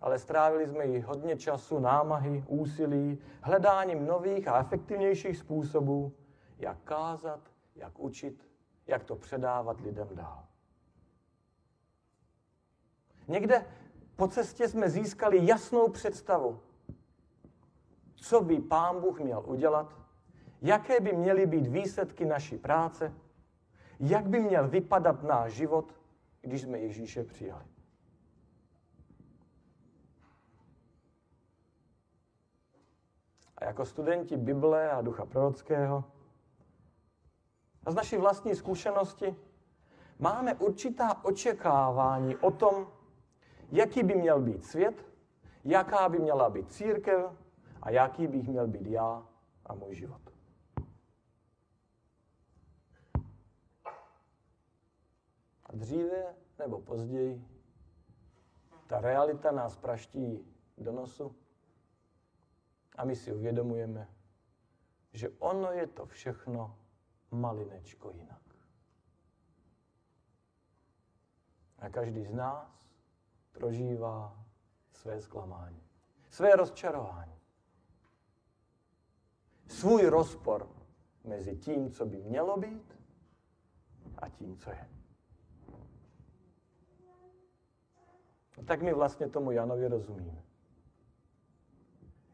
ale 0.00 0.18
strávili 0.18 0.68
jsme 0.68 0.86
ji 0.86 1.00
hodně 1.00 1.36
času, 1.36 1.78
námahy, 1.78 2.44
úsilí, 2.48 3.18
hledáním 3.42 4.06
nových 4.06 4.48
a 4.48 4.60
efektivnějších 4.60 5.38
způsobů, 5.38 6.12
jak 6.58 6.78
kázat, 6.84 7.40
jak 7.76 7.98
učit, 7.98 8.48
jak 8.86 9.04
to 9.04 9.16
předávat 9.16 9.80
lidem 9.80 10.08
dál. 10.12 10.44
Někde 13.28 13.66
po 14.16 14.28
cestě 14.28 14.68
jsme 14.68 14.90
získali 14.90 15.46
jasnou 15.46 15.88
představu, 15.88 16.60
co 18.14 18.40
by 18.40 18.60
Pán 18.60 19.00
Bůh 19.00 19.20
měl 19.20 19.42
udělat, 19.46 19.94
jaké 20.62 21.00
by 21.00 21.12
měly 21.12 21.46
být 21.46 21.66
výsledky 21.66 22.24
naší 22.24 22.58
práce, 22.58 23.14
jak 24.00 24.28
by 24.28 24.40
měl 24.40 24.68
vypadat 24.68 25.22
náš 25.22 25.52
život, 25.52 25.94
když 26.40 26.62
jsme 26.62 26.78
Ježíše 26.78 27.24
přijali. 27.24 27.64
A 33.56 33.64
jako 33.64 33.84
studenti 33.84 34.36
Bible 34.36 34.90
a 34.90 35.02
ducha 35.02 35.26
prorockého 35.26 36.04
a 37.84 37.90
z 37.90 37.94
naší 37.94 38.16
vlastní 38.16 38.54
zkušenosti 38.54 39.36
máme 40.18 40.54
určitá 40.54 41.24
očekávání 41.24 42.36
o 42.36 42.50
tom, 42.50 42.86
jaký 43.72 44.02
by 44.02 44.14
měl 44.14 44.40
být 44.40 44.64
svět, 44.64 45.06
jaká 45.64 46.08
by 46.08 46.18
měla 46.18 46.50
být 46.50 46.72
církev 46.72 47.30
a 47.82 47.90
jaký 47.90 48.26
bych 48.26 48.48
měl 48.48 48.66
být 48.66 48.86
já 48.86 49.26
a 49.66 49.74
můj 49.74 49.94
život. 49.94 50.29
A 55.70 55.76
dříve 55.76 56.34
nebo 56.58 56.80
později 56.80 57.44
ta 58.86 59.00
realita 59.00 59.50
nás 59.50 59.76
praští 59.76 60.54
do 60.78 60.92
nosu 60.92 61.36
a 62.96 63.04
my 63.04 63.16
si 63.16 63.32
uvědomujeme, 63.32 64.08
že 65.12 65.28
ono 65.28 65.72
je 65.72 65.86
to 65.86 66.06
všechno 66.06 66.78
malinečko 67.30 68.10
jinak. 68.10 68.42
A 71.78 71.88
každý 71.88 72.24
z 72.24 72.32
nás 72.32 72.88
prožívá 73.52 74.44
své 74.92 75.20
zklamání, 75.20 75.82
své 76.30 76.56
rozčarování. 76.56 77.40
svůj 79.66 80.06
rozpor 80.06 80.68
mezi 81.24 81.56
tím, 81.56 81.90
co 81.90 82.06
by 82.06 82.22
mělo 82.22 82.56
být 82.56 82.96
a 84.18 84.28
tím, 84.28 84.56
co 84.56 84.70
je. 84.70 84.99
Tak 88.66 88.82
my 88.82 88.94
vlastně 88.94 89.28
tomu 89.28 89.50
Janovi 89.50 89.88
rozumíme. 89.88 90.42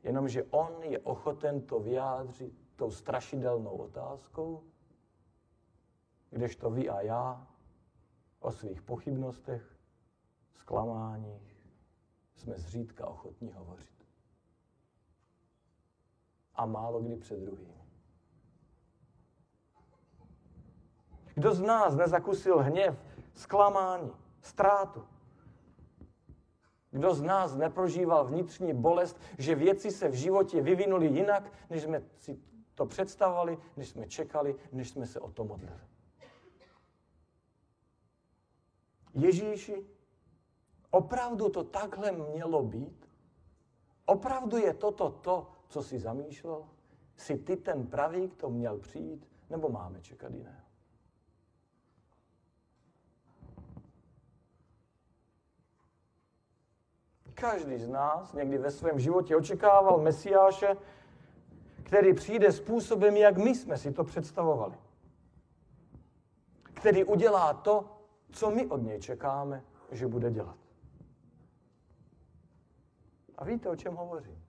Jenomže 0.03 0.45
on 0.45 0.83
je 0.83 0.99
ochoten 0.99 1.63
to 1.63 1.81
vyjádřit 1.81 2.55
tou 2.77 2.91
strašidelnou 2.91 3.71
otázkou, 3.71 4.65
kdežto 6.31 6.71
vy 6.71 6.89
a 6.89 7.01
já 7.01 7.47
o 8.41 8.53
svých 8.53 8.83
pochybnostech, 8.83 9.79
zklamáních 10.55 11.57
jsme 12.35 12.55
zřídka 12.59 13.07
ochotní 13.07 13.53
hovořit. 13.53 14.07
A 16.55 16.67
málo 16.67 17.01
kdy 17.03 17.17
před 17.17 17.41
druhým. 17.41 17.75
Kdo 21.35 21.55
z 21.55 21.61
nás 21.61 21.95
nezakusil 21.95 22.59
hněv, 22.59 22.99
zklamání, 23.35 24.11
ztrátu? 24.41 25.16
Kdo 26.97 27.15
z 27.15 27.23
nás 27.23 27.57
neprožíval 27.57 28.25
vnitřní 28.25 28.75
bolest, 28.75 29.21
že 29.39 29.55
věci 29.55 29.91
se 29.91 30.09
v 30.09 30.15
životě 30.15 30.63
vyvinuly 30.63 31.07
jinak, 31.07 31.53
než 31.71 31.83
jsme 31.83 32.03
si 32.19 32.39
to 32.75 32.87
představovali, 32.87 33.59
než 33.77 33.89
jsme 33.89 34.07
čekali, 34.07 34.57
než 34.73 34.91
jsme 34.91 35.07
se 35.07 35.21
o 35.21 35.31
to 35.31 35.45
modlili? 35.45 35.81
Ježíši, 39.15 39.87
opravdu 40.91 41.49
to 41.49 41.65
takhle 41.65 42.13
mělo 42.13 42.63
být? 42.63 43.09
Opravdu 44.07 44.57
je 44.57 44.75
toto 44.75 45.11
to, 45.11 45.53
co 45.69 45.83
si 45.83 45.99
zamýšlel? 45.99 46.65
Jsi 47.17 47.39
ty 47.39 47.57
ten 47.57 47.87
pravý, 47.87 48.29
kdo 48.29 48.51
měl 48.51 48.79
přijít, 48.79 49.29
nebo 49.51 49.69
máme 49.69 50.01
čekat 50.01 50.33
jiného? 50.33 50.66
Každý 57.41 57.79
z 57.79 57.89
nás 57.89 58.33
někdy 58.33 58.59
ve 58.59 58.71
svém 58.71 58.99
životě 58.99 59.37
očekával 59.37 59.99
Mesiáše, 59.99 60.77
který 61.83 62.15
přijde 62.15 62.53
způsobem, 62.53 63.17
jak 63.17 63.37
my 63.37 63.55
jsme 63.55 63.79
si 63.79 63.93
to 63.93 64.05
představovali. 64.05 64.75
Který 66.63 67.05
udělá 67.05 67.55
to, 67.55 67.99
co 68.31 68.51
my 68.51 68.67
od 68.67 68.83
něj 68.83 69.01
čekáme, 69.01 69.65
že 69.91 70.07
bude 70.07 70.31
dělat. 70.31 70.57
A 73.39 73.45
víte, 73.45 73.69
o 73.69 73.77
čem 73.77 73.95
hovořím? 73.95 74.45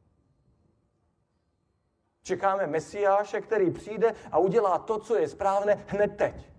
Čekáme 2.21 2.67
Mesiáše, 2.67 3.41
který 3.41 3.71
přijde 3.71 4.15
a 4.31 4.37
udělá 4.37 4.79
to, 4.79 4.99
co 4.99 5.15
je 5.15 5.27
správné 5.27 5.85
hned 5.87 6.17
teď. 6.17 6.51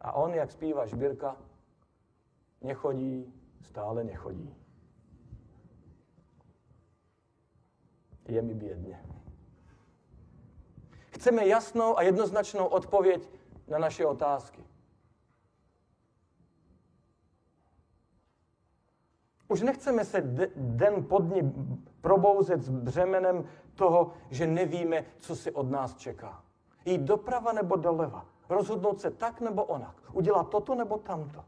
A 0.00 0.12
on, 0.12 0.34
jak 0.34 0.52
zpívá 0.52 0.86
Žbírka, 0.86 1.36
nechodí, 2.60 3.34
stále 3.62 4.04
nechodí. 4.04 4.54
Je 8.28 8.42
mi 8.42 8.54
bědně. 8.54 9.04
Chceme 11.10 11.46
jasnou 11.46 11.98
a 11.98 12.02
jednoznačnou 12.02 12.66
odpověď 12.66 13.30
na 13.68 13.78
naše 13.78 14.06
otázky. 14.06 14.64
Už 19.48 19.62
nechceme 19.62 20.04
se 20.04 20.20
den 20.56 21.04
po 21.04 21.18
dní 21.18 21.52
probouzet 22.00 22.62
s 22.62 22.68
břemenem 22.68 23.44
toho, 23.74 24.12
že 24.30 24.46
nevíme, 24.46 25.04
co 25.18 25.36
se 25.36 25.50
od 25.52 25.70
nás 25.70 25.96
čeká. 25.96 26.42
Jít 26.84 27.00
doprava 27.00 27.52
nebo 27.52 27.76
doleva. 27.76 28.26
Rozhodnout 28.48 29.00
se 29.00 29.10
tak 29.10 29.40
nebo 29.40 29.64
onak. 29.64 29.94
Udělat 30.12 30.48
toto 30.48 30.74
nebo 30.74 30.98
tamto. 30.98 31.44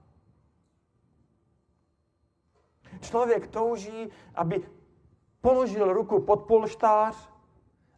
Člověk 3.01 3.47
touží, 3.47 4.09
aby 4.35 4.69
položil 5.41 5.93
ruku 5.93 6.21
pod 6.23 6.43
polštář 6.47 7.31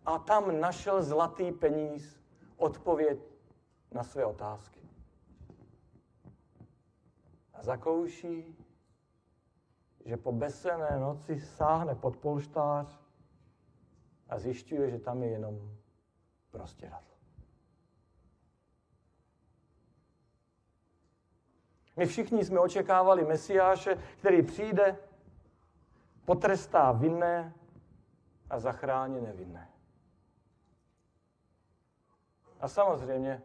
a 0.07 0.19
tam 0.19 0.61
našel 0.61 1.03
zlatý 1.03 1.53
peníz, 1.53 2.21
odpověď 2.57 3.19
na 3.93 4.03
své 4.03 4.25
otázky. 4.25 4.81
A 7.55 7.63
zakouší, 7.63 8.57
že 10.05 10.17
po 10.17 10.33
besené 10.33 10.99
noci 10.99 11.41
sáhne 11.41 11.95
pod 11.95 12.17
polštář 12.17 13.01
a 14.29 14.39
zjišťuje, 14.39 14.91
že 14.91 14.99
tam 14.99 15.23
je 15.23 15.31
jenom 15.31 15.79
prostěradlo. 16.51 17.12
My 21.97 22.07
všichni 22.07 22.45
jsme 22.45 22.61
očekávali 22.61 23.25
Mesiáše, 23.25 23.99
který 24.19 24.43
přijde, 24.43 24.97
potrestá 26.25 26.93
vinné 26.93 27.55
a 28.51 28.59
zachrání 28.61 29.21
nevinné. 29.21 29.69
A 32.61 32.69
samozřejmě 32.69 33.43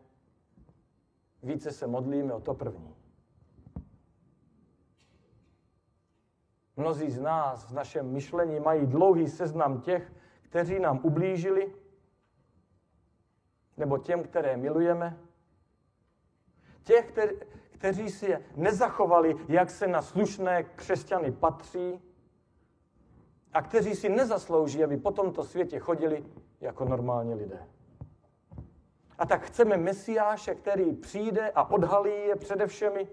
více 1.43 1.71
se 1.71 1.87
modlíme 1.87 2.33
o 2.33 2.41
to 2.41 2.53
první. 2.53 2.95
Mnozí 6.75 7.11
z 7.11 7.19
nás 7.19 7.65
v 7.65 7.73
našem 7.73 8.11
myšlení 8.11 8.59
mají 8.59 8.85
dlouhý 8.85 9.27
seznam 9.27 9.81
těch, 9.81 10.13
kteří 10.41 10.79
nám 10.79 10.99
ublížili, 11.03 11.73
nebo 13.77 13.97
těm, 13.97 14.23
které 14.23 14.57
milujeme, 14.57 15.17
těch, 16.83 17.11
kteří 17.77 18.09
si 18.09 18.25
je 18.25 18.41
nezachovali, 18.55 19.35
jak 19.47 19.69
se 19.69 19.87
na 19.87 20.01
slušné 20.01 20.63
křesťany 20.63 21.31
patří, 21.31 22.01
a 23.53 23.61
kteří 23.61 23.95
si 23.95 24.09
nezaslouží, 24.09 24.83
aby 24.83 24.97
po 24.97 25.11
tomto 25.11 25.43
světě 25.43 25.79
chodili 25.79 26.25
jako 26.61 26.85
normální 26.85 27.33
lidé. 27.33 27.67
A 29.17 29.25
tak 29.25 29.41
chceme 29.41 29.77
Mesiáše, 29.77 30.55
který 30.55 30.93
přijde 30.93 31.51
a 31.51 31.71
odhalí 31.71 32.11
je 32.11 32.35
přede 32.35 32.67
všemi 32.67 33.07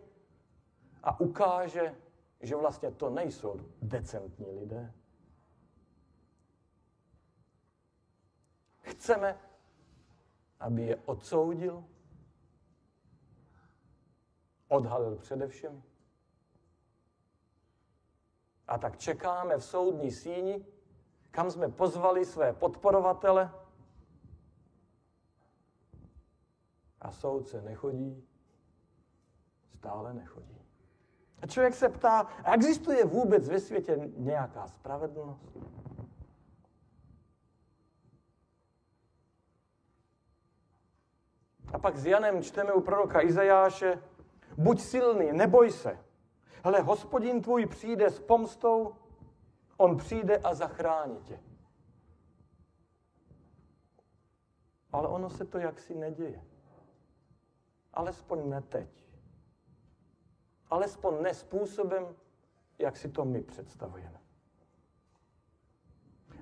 a 1.03 1.21
ukáže, 1.21 1.95
že 2.41 2.57
vlastně 2.57 2.91
to 2.91 3.11
nejsou 3.11 3.61
decentní 3.83 4.51
lidé. 4.51 4.93
Chceme, 8.81 9.39
aby 10.61 10.83
je 10.83 10.97
odsoudil, 11.05 11.85
odhalil 14.69 15.17
především. 15.17 15.83
A 18.69 18.79
tak 18.79 18.99
čekáme 18.99 19.57
v 19.57 19.65
soudní 19.65 20.11
síni, 20.11 20.67
kam 21.31 21.51
jsme 21.51 21.69
pozvali 21.69 22.25
své 22.25 22.53
podporovatele, 22.53 23.51
A 27.05 27.11
soudce 27.11 27.63
nechodí, 27.63 28.25
stále 29.79 30.15
nechodí. 30.15 30.59
A 31.43 31.47
člověk 31.47 31.75
se 31.75 31.89
ptá, 31.89 32.29
existuje 32.55 33.05
vůbec 33.05 33.49
ve 33.49 33.61
světě 33.61 34.11
nějaká 34.17 34.69
spravedlnost? 34.69 35.57
A 41.73 41.79
pak 41.79 41.97
s 41.97 42.07
Janem 42.07 42.43
čteme 42.43 42.73
u 42.73 42.81
proroka 42.81 43.23
Izajáše, 43.23 44.03
buď 44.57 44.81
silný, 44.81 45.33
neboj 45.33 45.71
se. 45.71 45.99
Ale 46.65 46.81
hospodin 46.81 47.43
tvůj 47.43 47.67
přijde 47.67 48.11
s 48.11 48.21
pomstou, 48.21 48.95
on 49.77 49.97
přijde 49.97 50.39
a 50.39 50.55
zachrání 50.55 51.19
tě. 51.19 51.41
Ale 54.93 55.09
ono 55.09 55.31
se 55.31 55.45
to 55.45 55.59
jaksi 55.59 55.95
neděje. 55.95 56.45
Alespoň 57.95 58.49
ne 58.49 58.61
teď. 58.61 59.05
Alespoň 60.71 61.23
ne 61.23 61.35
způsobem, 61.35 62.17
jak 62.79 62.97
si 62.97 63.09
to 63.09 63.25
my 63.25 63.43
představujeme. 63.43 64.21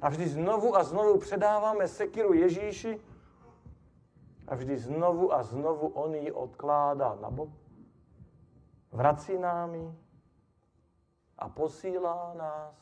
A 0.03 0.09
vždy 0.09 0.29
znovu 0.29 0.77
a 0.77 0.85
znovu 0.85 1.19
předáváme 1.19 1.89
sekiru 1.89 2.33
Ježíši 2.33 3.01
a 4.49 4.55
vždy 4.55 4.79
znovu 4.79 5.33
a 5.33 5.43
znovu 5.43 5.89
on 5.89 6.15
ji 6.15 6.33
odkládá 6.33 7.15
na 7.15 7.31
bok, 7.31 7.49
vrací 8.93 9.39
nám 9.39 9.75
ji 9.75 9.95
a 11.39 11.49
posílá 11.49 12.35
nás, 12.35 12.75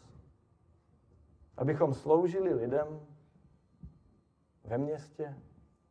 abychom 1.56 1.94
sloužili 1.94 2.54
lidem 2.54 3.06
ve 4.64 4.78
městě, 4.78 5.36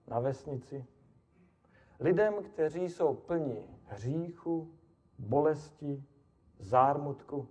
na 0.07 0.19
vesnici, 0.19 0.85
Lidem, 1.99 2.43
kteří 2.43 2.89
jsou 2.89 3.13
plni 3.13 3.67
hříchu, 3.85 4.73
bolesti, 5.19 6.03
zármutku, 6.59 7.47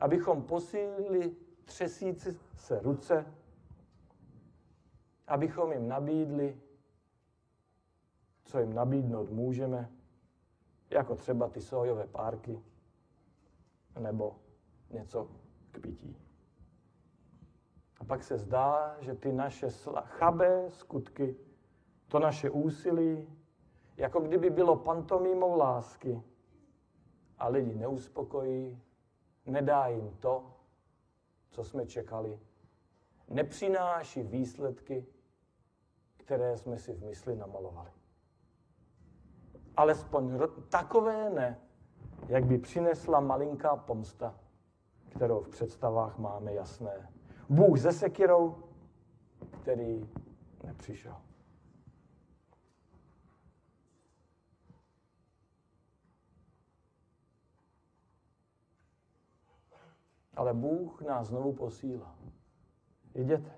abychom 0.00 0.42
posílili 0.42 1.36
třesíci 1.64 2.38
se 2.56 2.80
ruce, 2.80 3.34
abychom 5.26 5.72
jim 5.72 5.88
nabídli, 5.88 6.60
co 8.44 8.58
jim 8.58 8.74
nabídnout 8.74 9.30
můžeme, 9.30 9.92
jako 10.90 11.14
třeba 11.14 11.48
ty 11.48 11.60
sojové 11.60 12.06
párky 12.06 12.62
nebo 13.98 14.36
něco 14.90 15.28
k 15.70 15.80
pití. 15.80 16.16
A 18.00 18.04
pak 18.04 18.24
se 18.24 18.38
zdá, 18.38 18.96
že 19.00 19.14
ty 19.14 19.32
naše 19.32 19.70
chabé 20.04 20.70
skutky, 20.70 21.36
to 22.08 22.18
naše 22.18 22.50
úsilí, 22.50 23.28
jako 23.96 24.20
kdyby 24.20 24.50
bylo 24.50 24.76
pantomímou 24.76 25.56
lásky 25.56 26.22
a 27.38 27.48
lidi 27.48 27.74
neuspokojí, 27.74 28.82
nedá 29.46 29.86
jim 29.86 30.16
to, 30.20 30.54
co 31.50 31.64
jsme 31.64 31.86
čekali, 31.86 32.38
nepřináší 33.28 34.22
výsledky, 34.22 35.06
které 36.16 36.56
jsme 36.56 36.78
si 36.78 36.92
v 36.92 37.04
mysli 37.04 37.36
namalovali. 37.36 37.90
Alespoň 39.78 40.38
takové 40.68 41.30
ne, 41.30 41.60
jak 42.28 42.44
by 42.44 42.58
přinesla 42.58 43.20
malinká 43.20 43.76
pomsta, 43.76 44.34
kterou 45.08 45.40
v 45.40 45.48
představách 45.48 46.18
máme 46.18 46.54
jasné. 46.54 47.10
Bůh 47.48 47.78
ze 47.78 47.92
sekirou, 47.92 48.62
který 49.62 50.10
nepřišel. 50.64 51.16
Ale 60.36 60.54
Bůh 60.54 61.02
nás 61.02 61.28
znovu 61.28 61.52
posílá. 61.52 62.18
Jděte. 63.14 63.52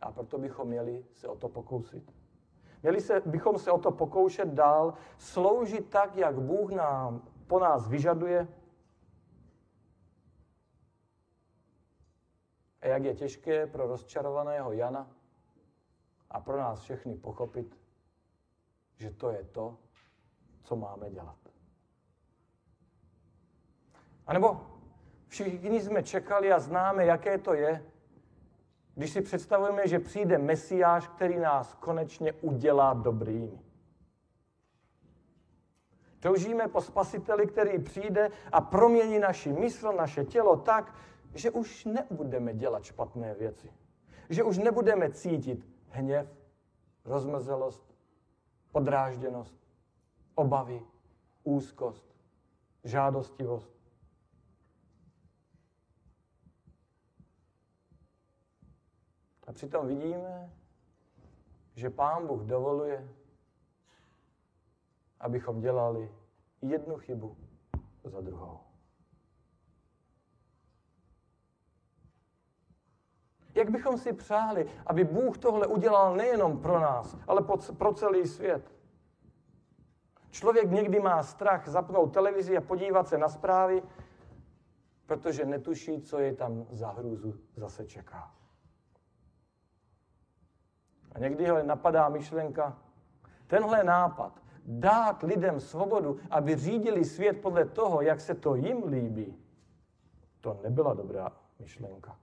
A 0.00 0.12
proto 0.12 0.38
bychom 0.38 0.68
měli 0.68 1.04
se 1.12 1.28
o 1.28 1.36
to 1.36 1.48
pokousit. 1.48 2.19
Měli 2.82 3.00
se, 3.00 3.20
bychom 3.26 3.58
se 3.58 3.70
o 3.70 3.78
to 3.78 3.90
pokoušet 3.90 4.48
dál, 4.48 4.94
sloužit 5.18 5.90
tak, 5.90 6.16
jak 6.16 6.40
Bůh 6.40 6.72
nám, 6.72 7.22
po 7.46 7.58
nás 7.58 7.88
vyžaduje. 7.88 8.48
A 12.80 12.86
jak 12.86 13.04
je 13.04 13.14
těžké 13.14 13.66
pro 13.66 13.86
rozčarovaného 13.86 14.72
Jana 14.72 15.10
a 16.30 16.40
pro 16.40 16.56
nás 16.58 16.80
všechny 16.80 17.16
pochopit, 17.16 17.78
že 18.96 19.10
to 19.10 19.30
je 19.30 19.44
to, 19.44 19.78
co 20.62 20.76
máme 20.76 21.10
dělat. 21.10 21.36
A 24.26 24.32
nebo 24.32 24.66
všichni 25.28 25.80
jsme 25.80 26.02
čekali 26.02 26.52
a 26.52 26.58
známe, 26.58 27.04
jaké 27.04 27.38
to 27.38 27.54
je, 27.54 27.84
když 28.94 29.10
si 29.10 29.20
představujeme, 29.20 29.88
že 29.88 29.98
přijde 29.98 30.38
Mesiáš, 30.38 31.08
který 31.08 31.38
nás 31.38 31.74
konečně 31.74 32.32
udělá 32.32 32.94
dobrými. 32.94 33.58
Toužíme 36.20 36.68
po 36.68 36.80
spasiteli, 36.80 37.46
který 37.46 37.78
přijde 37.78 38.30
a 38.52 38.60
promění 38.60 39.18
naši 39.18 39.52
mysl, 39.52 39.92
naše 39.92 40.24
tělo 40.24 40.56
tak, 40.56 40.94
že 41.34 41.50
už 41.50 41.84
nebudeme 41.84 42.54
dělat 42.54 42.84
špatné 42.84 43.34
věci. 43.34 43.72
Že 44.28 44.42
už 44.42 44.58
nebudeme 44.58 45.10
cítit 45.10 45.66
hněv, 45.88 46.26
rozmrzelost, 47.04 47.94
podrážděnost, 48.72 49.54
obavy, 50.34 50.82
úzkost, 51.44 52.14
žádostivost. 52.84 53.79
A 59.50 59.52
přitom 59.52 59.86
vidíme, 59.86 60.50
že 61.74 61.90
Pán 61.90 62.26
Bůh 62.26 62.42
dovoluje, 62.42 63.08
abychom 65.20 65.60
dělali 65.60 66.12
jednu 66.62 66.96
chybu 66.96 67.36
za 68.04 68.20
druhou. 68.20 68.60
Jak 73.54 73.70
bychom 73.70 73.98
si 73.98 74.12
přáli, 74.12 74.70
aby 74.86 75.04
Bůh 75.04 75.38
tohle 75.38 75.66
udělal 75.66 76.16
nejenom 76.16 76.62
pro 76.62 76.80
nás, 76.80 77.16
ale 77.26 77.42
pro 77.78 77.94
celý 77.94 78.26
svět. 78.26 78.72
Člověk 80.30 80.70
někdy 80.70 81.00
má 81.00 81.22
strach 81.22 81.68
zapnout 81.68 82.14
televizi 82.14 82.56
a 82.56 82.60
podívat 82.60 83.08
se 83.08 83.18
na 83.18 83.28
zprávy, 83.28 83.82
protože 85.06 85.44
netuší, 85.44 86.00
co 86.02 86.18
je 86.18 86.34
tam 86.34 86.66
za 86.70 86.90
hrůzu 86.90 87.40
zase 87.56 87.86
čeká. 87.86 88.39
A 91.12 91.18
někdy 91.18 91.48
ho 91.48 91.62
napadá 91.62 92.08
myšlenka, 92.08 92.78
tenhle 93.46 93.84
nápad, 93.84 94.42
dát 94.66 95.22
lidem 95.22 95.60
svobodu, 95.60 96.18
aby 96.30 96.56
řídili 96.56 97.04
svět 97.04 97.40
podle 97.42 97.64
toho, 97.64 98.02
jak 98.02 98.20
se 98.20 98.34
to 98.34 98.54
jim 98.54 98.84
líbí, 98.84 99.38
to 100.40 100.60
nebyla 100.62 100.94
dobrá 100.94 101.32
myšlenka. 101.58 102.16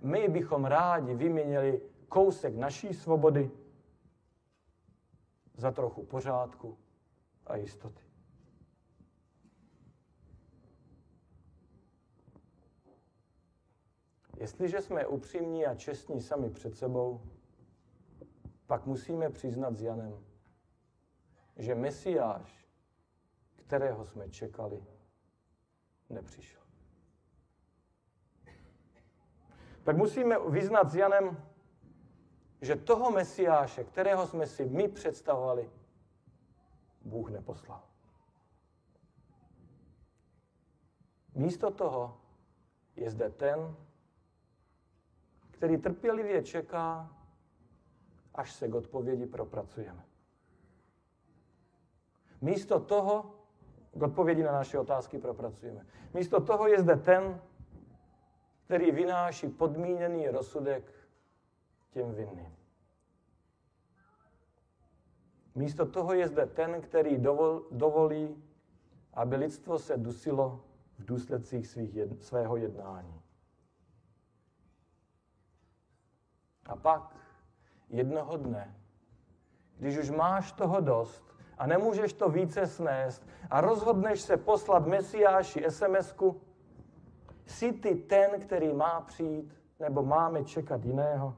My 0.00 0.28
bychom 0.28 0.64
rádi 0.64 1.14
vyměnili 1.14 1.82
kousek 2.08 2.56
naší 2.56 2.94
svobody 2.94 3.50
za 5.56 5.70
trochu 5.70 6.02
pořádku 6.02 6.78
a 7.46 7.56
jistoty. 7.56 8.03
Jestliže 14.44 14.80
jsme 14.80 15.06
upřímní 15.06 15.66
a 15.66 15.74
čestní 15.74 16.20
sami 16.20 16.50
před 16.50 16.76
sebou, 16.76 17.22
pak 18.66 18.86
musíme 18.86 19.30
přiznat 19.30 19.76
s 19.76 19.82
Janem, 19.82 20.24
že 21.56 21.74
Mesiáš, 21.74 22.68
kterého 23.56 24.04
jsme 24.04 24.30
čekali, 24.30 24.84
nepřišel. 26.10 26.60
Tak 29.84 29.96
musíme 29.96 30.38
vyznat 30.50 30.90
s 30.90 30.94
Janem, 30.94 31.48
že 32.60 32.76
toho 32.76 33.10
Mesiáše, 33.10 33.84
kterého 33.84 34.26
jsme 34.26 34.46
si 34.46 34.64
my 34.64 34.88
představovali, 34.88 35.70
Bůh 37.04 37.30
neposlal. 37.30 37.82
Místo 41.34 41.70
toho 41.70 42.20
je 42.96 43.10
zde 43.10 43.30
ten, 43.30 43.76
který 45.64 45.78
trpělivě 45.78 46.42
čeká, 46.42 47.12
až 48.34 48.52
se 48.52 48.68
k 48.68 48.74
odpovědi 48.74 49.26
propracujeme. 49.26 50.04
Místo 52.40 52.80
toho, 52.80 53.34
k 53.94 54.02
odpovědi 54.02 54.42
na 54.42 54.52
naše 54.52 54.78
otázky 54.78 55.18
propracujeme. 55.18 55.86
Místo 56.14 56.40
toho 56.40 56.68
je 56.68 56.82
zde 56.82 56.96
ten, 56.96 57.40
který 58.64 58.90
vynáší 58.90 59.48
podmíněný 59.48 60.28
rozsudek 60.28 60.92
těm 61.90 62.12
vinným. 62.12 62.56
Místo 65.54 65.86
toho 65.86 66.14
je 66.14 66.28
zde 66.28 66.46
ten, 66.46 66.80
který 66.80 67.18
dovol, 67.18 67.66
dovolí, 67.70 68.44
aby 69.14 69.36
lidstvo 69.36 69.78
se 69.78 69.96
dusilo 69.96 70.64
v 70.98 71.04
důsledcích 71.04 71.66
svých 71.66 71.94
jed, 71.94 72.24
svého 72.24 72.56
jednání. 72.56 73.23
A 76.66 76.76
pak 76.76 77.16
jednoho 77.88 78.36
dne, 78.36 78.74
když 79.76 79.98
už 79.98 80.10
máš 80.10 80.52
toho 80.52 80.80
dost 80.80 81.24
a 81.58 81.66
nemůžeš 81.66 82.12
to 82.12 82.28
více 82.28 82.66
snést 82.66 83.26
a 83.50 83.60
rozhodneš 83.60 84.20
se 84.20 84.36
poslat 84.36 84.86
Mesiáši 84.86 85.64
SMS-ku, 85.68 86.40
jsi 87.46 87.72
ty 87.72 87.94
ten, 87.94 88.40
který 88.40 88.72
má 88.72 89.00
přijít, 89.00 89.54
nebo 89.78 90.02
máme 90.02 90.44
čekat 90.44 90.84
jiného? 90.84 91.36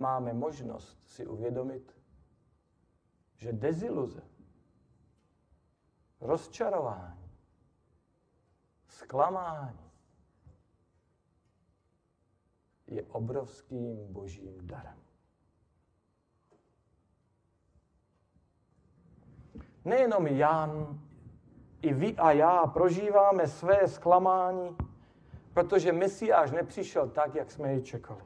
Máme 0.00 0.32
možnost 0.32 0.98
si 1.06 1.26
uvědomit, 1.26 1.96
že 3.36 3.52
deziluze, 3.52 4.22
rozčarování, 6.20 7.27
zklamání 8.98 9.90
je 12.86 13.02
obrovským 13.02 14.12
božím 14.12 14.66
darem. 14.66 14.98
Nejenom 19.84 20.26
Jan, 20.26 21.00
i 21.82 21.94
vy 21.94 22.16
a 22.16 22.32
já 22.32 22.66
prožíváme 22.66 23.48
své 23.48 23.88
zklamání, 23.88 24.76
protože 25.54 25.92
Mesiáš 25.92 26.50
nepřišel 26.50 27.10
tak, 27.10 27.34
jak 27.34 27.50
jsme 27.50 27.74
ji 27.74 27.82
čekali. 27.82 28.24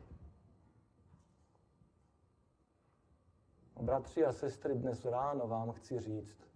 Bratři 3.81 4.25
a 4.25 4.33
sestry, 4.33 4.75
dnes 4.75 5.05
ráno 5.05 5.49
vám 5.49 5.73
chci 5.73 6.01
říct, 6.01 6.49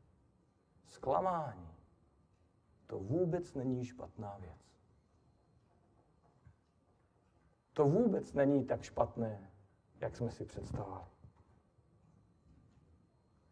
zklamání 0.86 1.75
to 2.86 2.98
vůbec 2.98 3.54
není 3.54 3.84
špatná 3.84 4.38
věc. 4.38 4.66
To 7.72 7.84
vůbec 7.84 8.32
není 8.32 8.64
tak 8.64 8.82
špatné, 8.82 9.50
jak 10.00 10.16
jsme 10.16 10.30
si 10.30 10.44
představovali. 10.44 11.06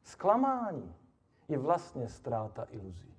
Zklamání 0.03 0.94
je 1.49 1.59
vlastně 1.59 2.09
ztráta 2.09 2.66
iluzí. 2.70 3.14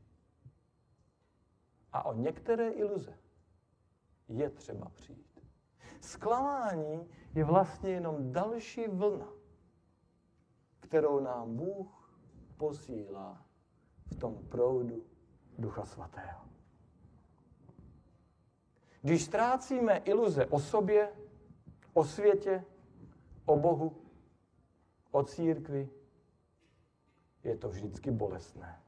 A 1.92 2.06
o 2.06 2.14
některé 2.14 2.70
iluze 2.70 3.18
je 4.28 4.50
třeba 4.50 4.90
přijít. 4.90 5.40
Zklamání 6.02 7.10
je 7.36 7.44
vlastně 7.44 7.90
jenom 7.90 8.32
další 8.32 8.88
vlna, 8.88 9.30
kterou 10.80 11.20
nám 11.20 11.56
Bůh 11.56 12.12
posílá 12.58 13.46
v 14.06 14.16
tom 14.16 14.48
proudu 14.48 15.06
Ducha 15.58 15.86
Svatého. 15.86 16.42
Když 19.02 19.24
ztrácíme 19.24 19.98
iluze 19.98 20.46
o 20.46 20.60
sobě, 20.60 21.12
o 21.94 22.04
světě, 22.04 22.66
o 23.46 23.60
Bohu, 23.60 24.02
o 25.12 25.24
církvi, 25.24 25.90
je 27.44 27.58
to 27.58 27.70
vždycky 27.70 28.12
bolestné. 28.12 28.82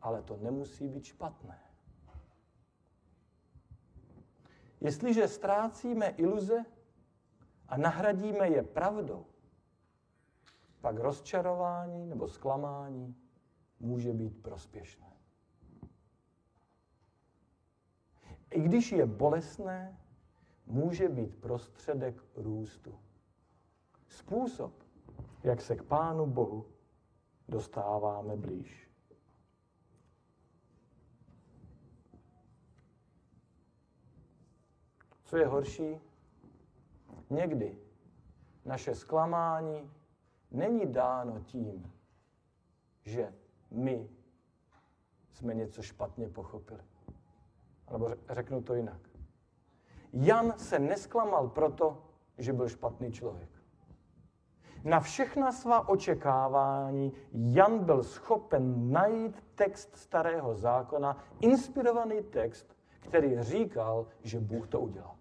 Ale 0.00 0.22
to 0.22 0.36
nemusí 0.36 0.88
být 0.88 1.04
špatné. 1.04 1.60
Jestliže 4.80 5.28
ztrácíme 5.28 6.08
iluze 6.08 6.64
a 7.68 7.76
nahradíme 7.76 8.48
je 8.48 8.62
pravdou, 8.62 9.26
pak 10.80 10.96
rozčarování 10.96 12.06
nebo 12.06 12.28
zklamání 12.28 13.23
může 13.84 14.12
být 14.12 14.42
prospěšné. 14.42 15.12
I 18.50 18.60
když 18.60 18.92
je 18.92 19.06
bolestné, 19.06 20.00
může 20.66 21.08
být 21.08 21.34
prostředek 21.40 22.22
růstu. 22.34 22.98
Způsob, 24.08 24.72
jak 25.42 25.60
se 25.60 25.76
k 25.76 25.82
Pánu 25.82 26.26
Bohu 26.26 26.66
dostáváme 27.48 28.36
blíž. 28.36 28.90
Co 35.24 35.36
je 35.36 35.46
horší? 35.46 36.00
Někdy 37.30 37.78
naše 38.64 38.94
zklamání 38.94 39.90
není 40.50 40.92
dáno 40.92 41.40
tím, 41.40 41.92
že 43.02 43.34
my 43.74 44.08
jsme 45.32 45.54
něco 45.54 45.82
špatně 45.82 46.28
pochopili. 46.28 46.82
Nebo 47.92 48.10
řeknu 48.30 48.62
to 48.62 48.74
jinak. 48.74 49.00
Jan 50.12 50.58
se 50.58 50.78
nesklamal 50.78 51.48
proto, 51.48 52.02
že 52.38 52.52
byl 52.52 52.68
špatný 52.68 53.12
člověk. 53.12 53.48
Na 54.84 55.00
všechna 55.00 55.52
svá 55.52 55.88
očekávání 55.88 57.12
Jan 57.32 57.84
byl 57.84 58.02
schopen 58.02 58.92
najít 58.92 59.44
text 59.54 59.96
starého 59.96 60.54
zákona, 60.54 61.24
inspirovaný 61.40 62.22
text, 62.22 62.76
který 63.00 63.42
říkal, 63.42 64.06
že 64.20 64.40
Bůh 64.40 64.68
to 64.68 64.80
udělal. 64.80 65.16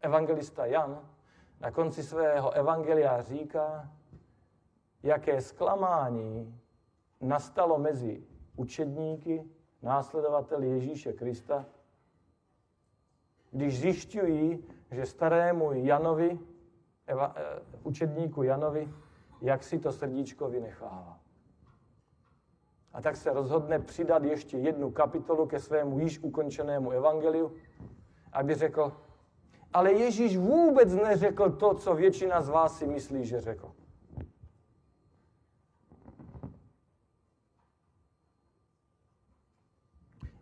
Evangelista 0.00 0.66
Jan 0.66 1.08
na 1.60 1.70
konci 1.70 2.02
svého 2.02 2.50
evangelia 2.50 3.22
říká, 3.22 3.90
jaké 5.02 5.40
zklamání 5.40 6.60
nastalo 7.20 7.78
mezi 7.78 8.22
učedníky, 8.56 9.44
následovateli 9.82 10.68
Ježíše 10.68 11.12
Krista, 11.12 11.66
když 13.50 13.80
zjišťují, 13.80 14.64
že 14.90 15.06
starému 15.06 15.72
Janovi, 15.72 16.38
eva, 17.06 17.28
uh, 17.28 17.34
učedníku 17.82 18.42
Janovi, 18.42 18.92
jak 19.40 19.64
si 19.64 19.78
to 19.78 19.92
srdíčko 19.92 20.48
vynechává. 20.48 21.20
A 22.92 23.02
tak 23.02 23.16
se 23.16 23.32
rozhodne 23.32 23.78
přidat 23.78 24.24
ještě 24.24 24.58
jednu 24.58 24.90
kapitolu 24.90 25.46
ke 25.46 25.60
svému 25.60 25.98
již 25.98 26.18
ukončenému 26.18 26.90
evangeliu, 26.90 27.52
aby 28.32 28.54
řekl, 28.54 28.92
ale 29.72 29.92
Ježíš 29.92 30.36
vůbec 30.36 30.94
neřekl 30.94 31.50
to, 31.50 31.74
co 31.74 31.94
většina 31.94 32.42
z 32.42 32.48
vás 32.48 32.78
si 32.78 32.86
myslí, 32.86 33.24
že 33.24 33.40
řekl. 33.40 33.72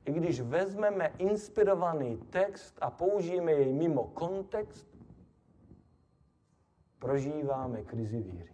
I 0.04 0.05
když 0.16 0.40
vezmeme 0.40 1.12
inspirovaný 1.18 2.16
text 2.16 2.78
a 2.80 2.90
použijeme 2.90 3.52
jej 3.52 3.72
mimo 3.72 4.04
kontext, 4.04 4.86
prožíváme 6.98 7.82
krizi 7.82 8.20
víry. 8.20 8.52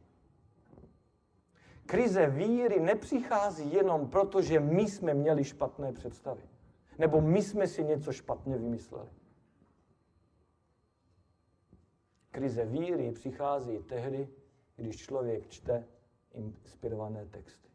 Krize 1.87 2.27
víry 2.27 2.81
nepřichází 2.81 3.73
jenom 3.73 4.09
proto, 4.11 4.43
že 4.43 4.61
my 4.61 4.89
jsme 4.89 5.15
měli 5.15 5.45
špatné 5.45 5.93
představy. 5.93 6.43
Nebo 6.99 7.21
my 7.21 7.43
jsme 7.43 7.67
si 7.67 7.85
něco 7.85 8.13
špatně 8.13 8.59
vymysleli. 8.59 9.11
Krize 12.31 12.65
víry 12.65 13.13
přichází 13.13 13.79
tehdy, 13.79 14.29
když 14.77 14.97
člověk 14.97 15.49
čte 15.49 15.89
inspirované 16.33 17.27
texty. 17.27 17.72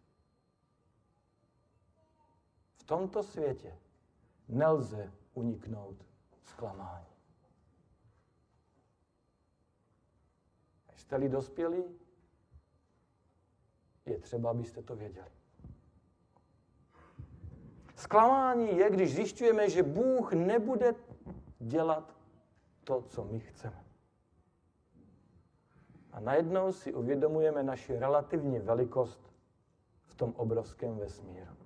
Tomto 2.88 3.24
světě 3.24 3.78
nelze 4.48 5.14
uniknout 5.34 6.06
zklamání. 6.44 7.06
Jste-li 10.96 11.30
dospělí, 11.30 11.84
je 14.06 14.20
třeba, 14.20 14.50
abyste 14.50 14.82
to 14.82 14.96
věděli. 14.96 15.32
Zklamání 17.96 18.78
je, 18.78 18.90
když 18.90 19.16
zjišťujeme, 19.16 19.70
že 19.70 19.84
Bůh 19.84 20.34
nebude 20.34 20.96
dělat 21.60 22.16
to, 22.84 23.02
co 23.02 23.24
my 23.24 23.40
chceme. 23.40 23.86
A 26.12 26.20
najednou 26.20 26.74
si 26.74 26.94
uvědomujeme 26.94 27.64
naši 27.64 28.00
relativní 28.00 28.60
velikost 28.60 29.34
v 30.06 30.16
tom 30.16 30.34
obrovském 30.38 30.98
vesmíru. 30.98 31.57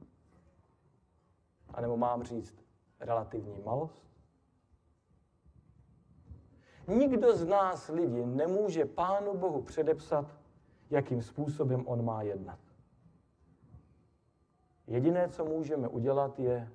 A 1.74 1.82
nebo 1.82 1.98
mám 1.98 2.24
říct 2.24 2.56
relativní 3.00 3.62
malost? 3.62 4.12
Nikdo 6.88 7.36
z 7.36 7.46
nás 7.46 7.88
lidí 7.88 8.26
nemůže 8.26 8.86
Pánu 8.86 9.38
Bohu 9.38 9.62
předepsat, 9.62 10.26
jakým 10.90 11.22
způsobem 11.22 11.88
on 11.88 12.06
má 12.06 12.22
jednat. 12.22 12.60
Jediné, 14.88 15.30
co 15.30 15.46
můžeme 15.46 15.88
udělat, 15.88 16.40
je 16.40 16.72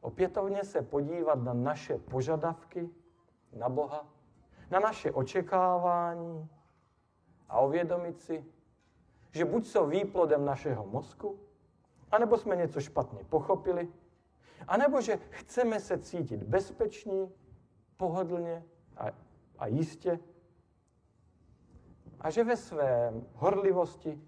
opětovně 0.00 0.64
se 0.64 0.82
podívat 0.82 1.42
na 1.42 1.52
naše 1.52 1.98
požadavky 1.98 2.90
na 3.52 3.68
Boha, 3.68 4.06
na 4.70 4.80
naše 4.80 5.12
očekávání, 5.12 6.48
a 7.48 7.60
uvědomit 7.60 8.20
si, 8.20 8.44
že 9.30 9.44
buď 9.44 9.66
jsou 9.66 9.86
výplodem 9.86 10.44
našeho 10.44 10.86
mozku, 10.86 11.38
anebo 12.10 12.36
jsme 12.36 12.56
něco 12.56 12.80
špatně 12.80 13.24
pochopili, 13.24 13.88
anebo 14.68 15.00
že 15.00 15.18
chceme 15.30 15.80
se 15.80 15.98
cítit 15.98 16.42
bezpečně, 16.42 17.28
pohodlně 17.96 18.64
a, 18.96 19.06
a 19.58 19.66
jistě, 19.66 20.18
a 22.20 22.30
že 22.30 22.44
ve 22.44 22.56
své 22.56 23.12
horlivosti 23.34 24.22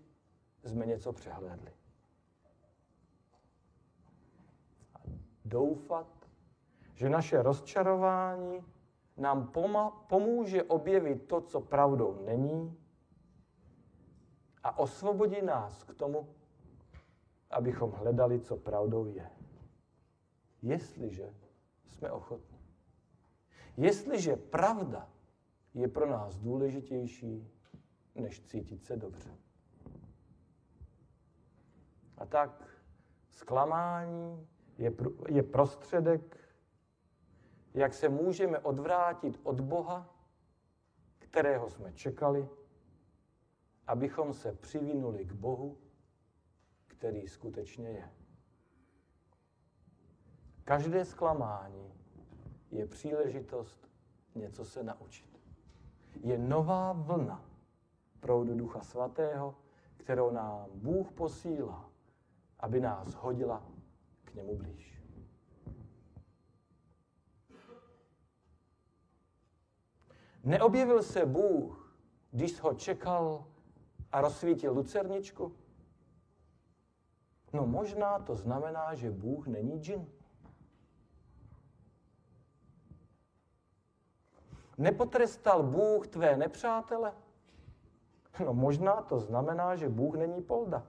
jsme 0.65 0.87
něco 0.87 1.13
přehlédli. 1.13 1.73
A 4.95 4.99
doufat, 5.45 6.07
že 6.95 7.09
naše 7.09 7.43
rozčarování 7.43 8.65
nám 9.17 9.53
pomůže 10.09 10.63
objevit 10.63 11.29
to, 11.29 11.41
co 11.41 11.61
pravdou 11.61 12.23
není, 12.27 12.79
a 14.63 14.79
osvobodí 14.79 15.43
nás 15.43 15.85
k 15.85 15.95
tomu, 15.95 16.29
abychom 17.51 17.91
hledali, 17.91 18.41
co 18.41 18.57
pravdou 18.57 19.07
je. 19.07 19.31
Jestliže 20.65 21.35
jsme 21.89 22.11
ochotní. 22.11 22.59
Jestliže 23.77 24.37
pravda 24.37 25.09
je 25.75 25.89
pro 25.89 26.11
nás 26.11 26.39
důležitější, 26.39 27.51
než 28.15 28.41
cítit 28.41 28.85
se 28.85 28.97
dobře. 28.97 29.37
A 32.19 32.27
tak 32.27 32.69
zklamání 33.31 34.49
je, 34.79 34.93
je 35.29 35.43
prostředek, 35.43 36.39
jak 37.75 37.95
se 37.95 38.09
můžeme 38.09 38.59
odvrátit 38.59 39.41
od 39.43 39.61
Boha, 39.61 40.17
kterého 41.19 41.71
jsme 41.71 41.93
čekali, 41.93 42.49
abychom 43.87 44.35
se 44.35 44.53
přivinuli 44.53 45.25
k 45.25 45.33
Bohu, 45.33 45.79
který 46.87 47.29
skutečně 47.29 47.89
je. 47.89 48.24
Každé 50.65 51.05
zklamání 51.05 51.93
je 52.71 52.87
příležitost 52.87 53.89
něco 54.35 54.65
se 54.65 54.83
naučit. 54.83 55.41
Je 56.21 56.39
nová 56.39 56.93
vlna 56.93 57.45
proudu 58.21 58.55
Ducha 58.55 58.83
Svatého, 58.83 59.55
kterou 59.97 60.31
nám 60.31 60.67
Bůh 60.75 61.13
posílá, 61.13 61.91
aby 62.61 62.81
nás 62.81 63.15
hodila 63.15 63.67
k 64.25 64.35
němu 64.35 64.57
blíž. 64.57 65.03
Neobjevil 70.45 71.03
se 71.03 71.27
Bůh, 71.27 71.97
když 72.31 72.61
ho 72.61 72.75
čekal 72.75 73.47
a 74.13 74.21
rozsvítil 74.21 74.73
lucerničku? 74.73 75.57
No 77.53 77.67
možná 77.67 78.19
to 78.19 78.37
znamená, 78.37 78.95
že 78.95 79.11
Bůh 79.11 79.47
není 79.47 79.81
džin. 79.81 80.07
Nepotrestal 84.79 85.63
Bůh 85.63 86.07
tvé 86.09 86.37
nepřátele? 86.37 87.13
No 88.45 88.55
možná 88.55 89.03
to 89.03 89.21
znamená, 89.21 89.77
že 89.77 89.89
Bůh 89.89 90.15
není 90.15 90.43
polda. 90.43 90.87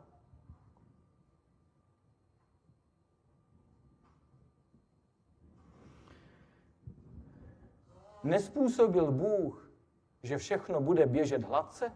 Nespůsobil 8.24 9.12
Bůh, 9.12 9.70
že 10.24 10.38
všechno 10.38 10.82
bude 10.82 11.06
běžet 11.06 11.44
hladce? 11.44 11.94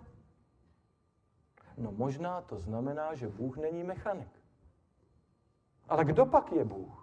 No 1.77 1.91
možná 1.91 2.41
to 2.41 2.57
znamená, 2.57 3.15
že 3.15 3.27
Bůh 3.27 3.57
není 3.57 3.83
mechanik. 3.83 4.43
Ale 5.87 6.05
kdo 6.05 6.25
pak 6.25 6.51
je 6.51 6.65
Bůh? 6.65 6.98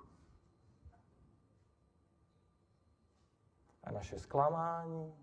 A 3.87 3.93
naše 3.93 4.19
zklamání, 4.19 5.15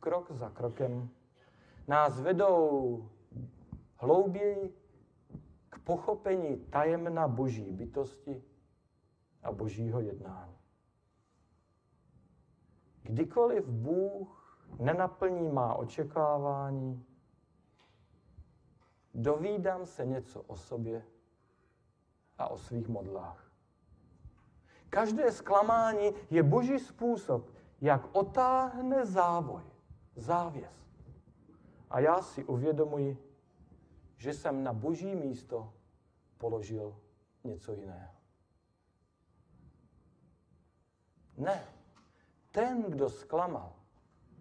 krok 0.00 0.30
za 0.30 0.50
krokem, 0.50 1.10
nás 1.88 2.20
vedou 2.20 3.08
hlouběji 3.96 4.76
k 5.70 5.78
pochopení 5.78 6.56
tajemna 6.56 7.28
boží 7.28 7.72
bytosti 7.72 8.42
a 9.42 9.52
božího 9.52 10.00
jednání. 10.00 10.56
Kdykoliv 13.02 13.68
Bůh 13.68 14.58
nenaplní 14.78 15.48
má 15.48 15.74
očekávání, 15.74 17.06
dovídám 19.14 19.86
se 19.86 20.06
něco 20.06 20.42
o 20.42 20.56
sobě 20.56 21.06
a 22.38 22.48
o 22.48 22.58
svých 22.58 22.88
modlách. 22.88 23.52
Každé 24.90 25.32
zklamání 25.32 26.12
je 26.30 26.42
boží 26.42 26.78
způsob, 26.78 27.51
jak 27.82 28.16
otáhne 28.16 29.06
závoj, 29.06 29.62
závěs. 30.16 30.86
A 31.90 32.00
já 32.00 32.22
si 32.22 32.44
uvědomuji, 32.44 33.18
že 34.16 34.34
jsem 34.34 34.64
na 34.64 34.72
boží 34.72 35.14
místo 35.14 35.74
položil 36.38 36.96
něco 37.44 37.72
jiného. 37.72 38.14
Ne, 41.36 41.64
ten, 42.50 42.82
kdo 42.82 43.10
zklamal, 43.10 43.72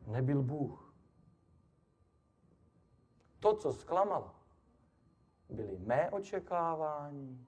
nebyl 0.08 0.44
Bůh. 0.44 0.94
To, 3.40 3.56
co 3.56 3.74
zklamalo, 3.74 4.36
byly 5.50 5.78
mé 5.78 6.10
očekávání, 6.10 7.48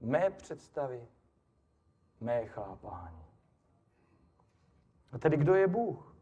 mé 0.00 0.30
představy, 0.30 1.08
mé 2.20 2.46
chápání. 2.46 3.27
A 5.12 5.18
tedy 5.18 5.36
kdo 5.36 5.54
je 5.54 5.68
Bůh? 5.68 6.16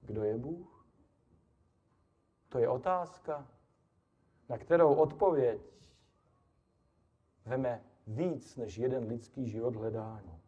Kdo 0.00 0.24
je 0.24 0.38
Bůh? 0.38 0.86
To 2.48 2.58
je 2.58 2.68
otázka, 2.68 3.48
na 4.48 4.58
kterou 4.58 4.94
odpověď 4.94 5.60
veme 7.44 7.84
víc 8.06 8.56
než 8.56 8.78
jeden 8.78 9.04
lidský 9.04 9.48
život 9.48 9.76
hledání. 9.76 10.40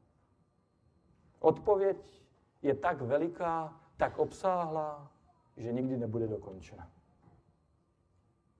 Odpověď 1.38 2.22
je 2.62 2.74
tak 2.74 3.00
veliká, 3.00 3.80
tak 3.96 4.18
obsáhlá, 4.18 5.12
že 5.56 5.72
nikdy 5.72 5.96
nebude 5.96 6.26
dokončena. 6.28 6.90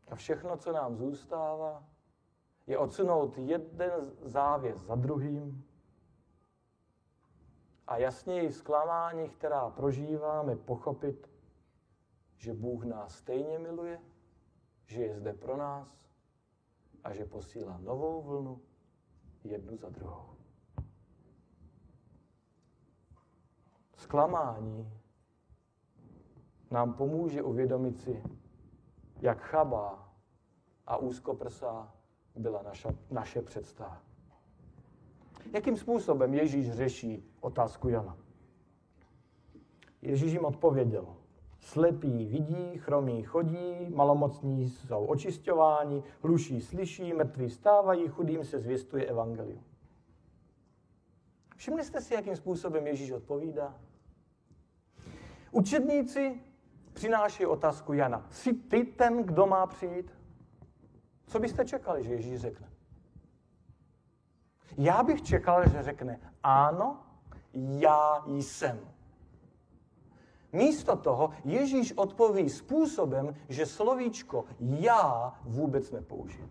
A 0.09 0.15
všechno, 0.15 0.57
co 0.57 0.73
nám 0.73 0.97
zůstává, 0.97 1.85
je 2.67 2.79
odsunout 2.79 3.39
jeden 3.39 4.13
závěs 4.23 4.81
za 4.81 4.95
druhým 4.95 5.65
a 7.93 7.97
jasněji 7.97 8.53
zklamání, 8.53 9.29
která 9.29 9.71
prožíváme, 9.71 10.57
pochopit, 10.57 11.31
že 12.37 12.55
Bůh 12.55 12.85
nás 12.85 13.15
stejně 13.15 13.59
miluje, 13.59 14.01
že 14.87 15.03
je 15.03 15.15
zde 15.15 15.33
pro 15.33 15.57
nás 15.57 16.09
a 17.05 17.15
že 17.15 17.25
posílá 17.25 17.79
novou 17.79 18.23
vlnu 18.23 18.61
jednu 19.45 19.77
za 19.77 19.89
druhou. 19.89 20.37
Zklamání 23.97 25.01
nám 26.71 26.95
pomůže 26.95 27.43
uvědomit 27.43 28.01
si, 28.01 28.23
jak 29.21 29.41
chabá 29.41 30.15
a 30.87 30.97
úzkoprsá 30.97 31.95
byla 32.37 32.63
naša, 32.63 32.91
naše 33.11 33.43
představa. 33.43 34.12
Jakým 35.53 35.77
způsobem 35.77 36.35
Ježíš 36.35 36.71
řeší 36.71 37.25
otázku 37.41 37.89
Jana? 37.89 38.17
Ježíš 40.03 40.33
jim 40.33 40.45
odpověděl. 40.45 41.17
Slepí 41.61 42.27
vidí, 42.27 42.79
chromí 42.79 43.23
chodí, 43.23 43.89
malomocní 43.95 44.69
jsou 44.69 45.05
očišťováni, 45.05 46.03
hluší 46.23 46.61
slyší, 46.61 47.13
mrtví 47.13 47.51
stávají, 47.51 48.09
chudým 48.09 48.45
se 48.45 48.59
zvěstuje 48.59 49.07
evangelium. 49.07 49.65
Všimli 51.57 51.85
jste 51.85 52.01
si, 52.01 52.15
jakým 52.15 52.37
způsobem 52.37 52.87
Ježíš 52.87 53.11
odpovídá? 53.11 53.81
Učedníci 55.51 56.41
přináší 56.93 57.47
otázku 57.47 57.93
Jana. 57.93 58.27
Jsi 58.31 58.53
ty 58.53 58.85
ten, 58.85 59.23
kdo 59.23 59.47
má 59.47 59.67
přijít? 59.67 60.13
Co 61.27 61.39
byste 61.39 61.65
čekali, 61.65 62.05
že 62.05 62.13
Ježíš 62.13 62.41
řekne? 62.41 62.72
Já 64.77 65.03
bych 65.03 65.23
čekal, 65.23 65.69
že 65.69 65.83
řekne, 65.83 66.21
ano, 66.43 67.03
já 67.55 68.25
jsem. 68.27 68.81
Místo 70.53 70.97
toho 70.97 71.31
Ježíš 71.45 71.93
odpoví 71.93 72.51
způsobem, 72.51 73.35
že 73.49 73.67
slovíčko 73.67 74.45
já 74.61 75.35
vůbec 75.45 75.91
nepoužije. 75.91 76.49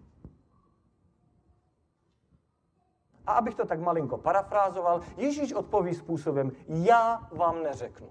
A 3.27 3.33
abych 3.33 3.55
to 3.55 3.65
tak 3.65 3.79
malinko 3.79 4.17
parafrázoval, 4.17 5.01
Ježíš 5.17 5.53
odpoví 5.53 5.93
způsobem, 5.93 6.51
já 6.67 7.29
vám 7.31 7.63
neřeknu. 7.63 8.09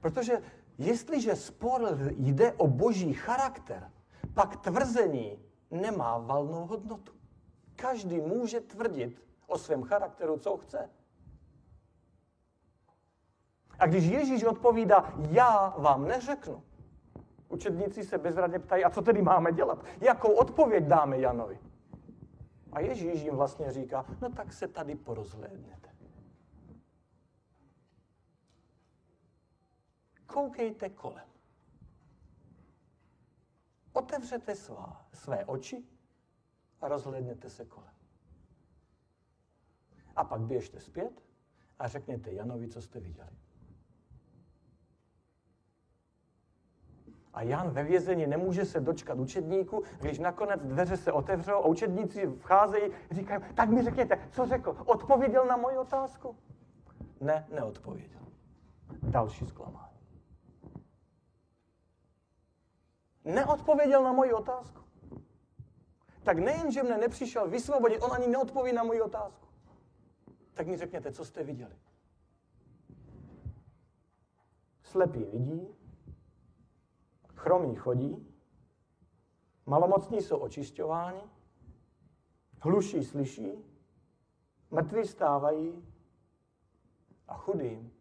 Protože 0.00 0.42
jestliže 0.78 1.36
spor 1.36 1.98
jde 2.16 2.52
o 2.52 2.66
boží 2.66 3.12
charakter, 3.12 3.90
pak 4.34 4.56
tvrzení 4.56 5.38
nemá 5.70 6.18
valnou 6.18 6.66
hodnotu. 6.66 7.12
Každý 7.76 8.20
může 8.20 8.60
tvrdit 8.60 9.22
o 9.46 9.58
svém 9.58 9.82
charakteru, 9.82 10.38
co 10.38 10.56
chce. 10.56 10.90
A 13.78 13.86
když 13.86 14.04
Ježíš 14.04 14.44
odpovídá, 14.44 15.14
já 15.30 15.74
vám 15.78 16.08
neřeknu, 16.08 16.62
učedníci 17.48 18.04
se 18.04 18.18
bezradně 18.18 18.58
ptají, 18.58 18.84
a 18.84 18.90
co 18.90 19.02
tedy 19.02 19.22
máme 19.22 19.52
dělat? 19.52 19.84
Jakou 20.00 20.32
odpověď 20.32 20.84
dáme 20.84 21.18
Janovi? 21.18 21.58
A 22.72 22.80
Ježíš 22.80 23.22
jim 23.22 23.36
vlastně 23.36 23.72
říká, 23.72 24.04
no 24.20 24.30
tak 24.30 24.52
se 24.52 24.68
tady 24.68 24.94
porozhlédněte. 24.94 25.85
Koukejte 30.26 30.88
kolem. 30.88 31.26
Otevřete 33.92 34.54
svá, 34.54 35.06
své 35.12 35.44
oči 35.44 35.84
a 36.80 36.88
rozhlédněte 36.88 37.50
se 37.50 37.64
kolem. 37.64 37.94
A 40.16 40.24
pak 40.24 40.40
běžte 40.40 40.80
zpět 40.80 41.22
a 41.78 41.88
řekněte 41.88 42.32
Janovi, 42.32 42.68
co 42.68 42.82
jste 42.82 43.00
viděli. 43.00 43.30
A 47.32 47.42
Jan 47.42 47.70
ve 47.70 47.84
vězení 47.84 48.26
nemůže 48.26 48.64
se 48.64 48.80
dočkat 48.80 49.18
učedníku, 49.18 49.82
když 50.00 50.18
nakonec 50.18 50.62
dveře 50.62 50.96
se 50.96 51.12
otevřou 51.12 51.54
a 51.54 51.66
učedníci 51.66 52.26
vcházejí, 52.26 52.92
říkají, 53.10 53.44
tak 53.54 53.68
mi 53.68 53.82
řekněte, 53.82 54.28
co 54.30 54.46
řekl? 54.46 54.76
Odpověděl 54.86 55.46
na 55.46 55.56
moji 55.56 55.78
otázku? 55.78 56.36
Ne, 57.20 57.46
neodpověděl. 57.50 58.20
Další 59.02 59.46
zklamání. 59.46 59.95
Neodpověděl 63.26 64.02
na 64.02 64.12
moji 64.12 64.32
otázku. 64.32 64.80
Tak 66.22 66.38
nejen, 66.38 66.72
že 66.72 66.82
mne 66.82 66.98
nepřišel 66.98 67.48
vysvobodit, 67.48 68.02
on 68.02 68.12
ani 68.12 68.26
neodpoví 68.26 68.72
na 68.72 68.82
moji 68.82 69.00
otázku. 69.00 69.46
Tak 70.54 70.66
mi 70.66 70.76
řekněte, 70.76 71.12
co 71.12 71.24
jste 71.24 71.44
viděli. 71.44 71.76
Slepí 74.82 75.24
vidí, 75.24 75.68
chromí 77.34 77.74
chodí, 77.74 78.34
malomocní 79.66 80.22
jsou 80.22 80.36
očišťováni, 80.36 81.20
hluší 82.60 83.04
slyší, 83.04 83.52
mrtví 84.70 85.06
stávají 85.06 85.84
a 87.28 87.36
chudým 87.36 87.92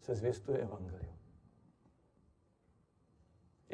se 0.00 0.14
zvěstuje 0.14 0.58
evangelium. 0.58 1.13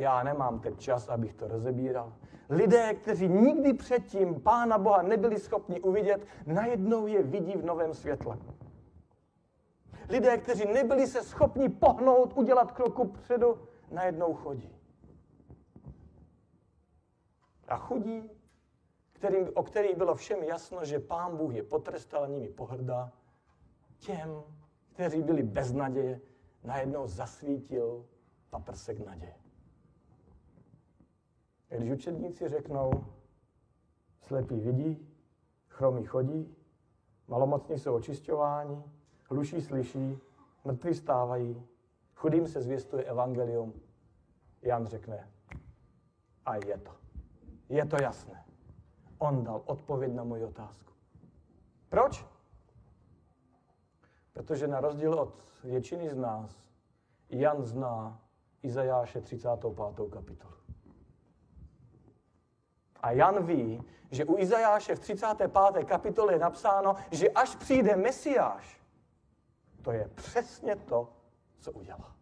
Já 0.00 0.22
nemám 0.22 0.60
teď 0.60 0.78
čas, 0.78 1.08
abych 1.08 1.34
to 1.34 1.48
rozebíral. 1.48 2.12
Lidé, 2.50 2.94
kteří 2.94 3.28
nikdy 3.28 3.72
předtím 3.72 4.40
Pána 4.40 4.78
Boha 4.78 5.02
nebyli 5.02 5.38
schopni 5.38 5.80
uvidět, 5.80 6.26
najednou 6.46 7.06
je 7.06 7.22
vidí 7.22 7.52
v 7.52 7.64
novém 7.64 7.94
světle. 7.94 8.38
Lidé, 10.08 10.38
kteří 10.38 10.64
nebyli 10.72 11.06
se 11.06 11.22
schopni 11.22 11.68
pohnout, 11.68 12.32
udělat 12.36 12.72
kroku 12.72 13.04
předu, 13.04 13.58
najednou 13.90 14.34
chodí. 14.34 14.76
A 17.68 17.76
chudí, 17.76 18.30
kterým, 19.12 19.48
o 19.54 19.62
kterých 19.62 19.96
bylo 19.96 20.14
všem 20.14 20.42
jasno, 20.42 20.84
že 20.84 20.98
Pán 20.98 21.36
Bůh 21.36 21.54
je 21.54 21.62
potrestal 21.62 22.28
nimi 22.28 22.48
pohrdá, 22.48 23.12
těm, 23.98 24.42
kteří 24.92 25.22
byli 25.22 25.42
bez 25.42 25.72
naděje, 25.72 26.20
najednou 26.64 27.06
zasvítil 27.06 28.06
paprsek 28.50 29.06
naděje. 29.06 29.39
Když 31.76 31.90
učedníci 31.90 32.48
řeknou, 32.48 32.90
slepí 34.20 34.60
vidí, 34.60 35.08
chromí 35.68 36.04
chodí, 36.04 36.56
malomocní 37.28 37.78
jsou 37.78 37.94
očišťováni, 37.94 38.82
hluší 39.30 39.62
slyší, 39.62 40.18
mrtví 40.64 40.94
stávají, 40.94 41.66
chudým 42.14 42.46
se 42.46 42.62
zvěstuje 42.62 43.04
evangelium, 43.04 43.72
Jan 44.62 44.86
řekne, 44.86 45.30
a 46.46 46.56
je 46.56 46.78
to. 46.78 46.90
Je 47.68 47.86
to 47.86 47.96
jasné. 48.02 48.44
On 49.18 49.44
dal 49.44 49.62
odpověď 49.64 50.12
na 50.12 50.24
moji 50.24 50.44
otázku. 50.44 50.92
Proč? 51.88 52.26
Protože 54.32 54.68
na 54.68 54.80
rozdíl 54.80 55.14
od 55.14 55.34
většiny 55.64 56.10
z 56.10 56.16
nás, 56.16 56.62
Jan 57.30 57.62
zná 57.62 58.20
Izajáše 58.62 59.20
35. 59.20 60.10
kapitolu. 60.10 60.59
A 63.00 63.10
Jan 63.10 63.46
ví, 63.46 63.82
že 64.10 64.24
u 64.24 64.38
Izajáše 64.38 64.94
v 64.94 65.00
35. 65.00 65.84
kapitole 65.84 66.32
je 66.32 66.38
napsáno, 66.38 66.96
že 67.10 67.28
až 67.30 67.56
přijde 67.56 67.96
Mesiáš, 67.96 68.80
to 69.82 69.92
je 69.92 70.10
přesně 70.14 70.76
to, 70.76 71.12
co 71.60 71.72
udělá. 71.72 72.16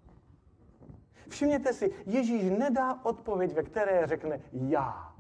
Všimněte 1.29 1.73
si, 1.73 1.95
Ježíš 2.07 2.43
nedá 2.59 3.05
odpověď, 3.05 3.53
ve 3.53 3.63
které 3.63 4.07
řekne 4.07 4.41
já. 4.53 5.15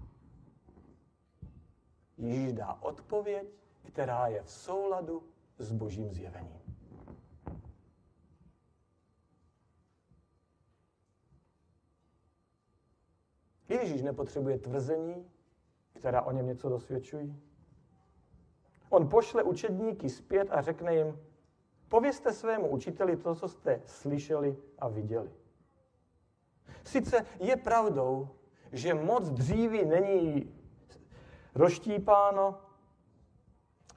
Ježíš 2.18 2.52
dá 2.52 2.78
odpověď, 2.80 3.48
která 3.82 4.26
je 4.26 4.42
v 4.42 4.50
souladu 4.50 5.22
s 5.58 5.72
božím 5.72 6.12
zjevením. 6.12 6.58
Ježíš 13.68 14.02
nepotřebuje 14.02 14.58
tvrzení, 14.58 15.30
která 15.98 16.22
o 16.22 16.32
něm 16.32 16.46
něco 16.46 16.68
dosvědčují. 16.68 17.42
On 18.90 19.08
pošle 19.08 19.42
učedníky 19.42 20.08
zpět 20.08 20.48
a 20.50 20.62
řekne 20.62 20.94
jim, 20.94 21.18
povězte 21.88 22.32
svému 22.32 22.68
učiteli 22.68 23.16
to, 23.16 23.34
co 23.34 23.48
jste 23.48 23.82
slyšeli 23.86 24.56
a 24.78 24.88
viděli. 24.88 25.30
Sice 26.84 27.26
je 27.40 27.56
pravdou, 27.56 28.28
že 28.72 28.94
moc 28.94 29.30
dříví 29.30 29.84
není 29.84 30.54
roštípáno, 31.54 32.60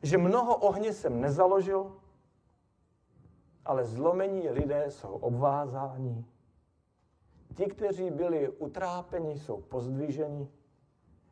že 0.03 0.17
mnoho 0.17 0.55
ohně 0.55 0.93
jsem 0.93 1.21
nezaložil, 1.21 1.95
ale 3.65 3.85
zlomení 3.85 4.49
lidé 4.49 4.85
jsou 4.89 5.09
obvázáni. 5.09 6.25
Ti, 7.55 7.65
kteří 7.65 8.11
byli 8.11 8.49
utrápeni, 8.49 9.39
jsou 9.39 9.61
pozdviženi. 9.61 10.49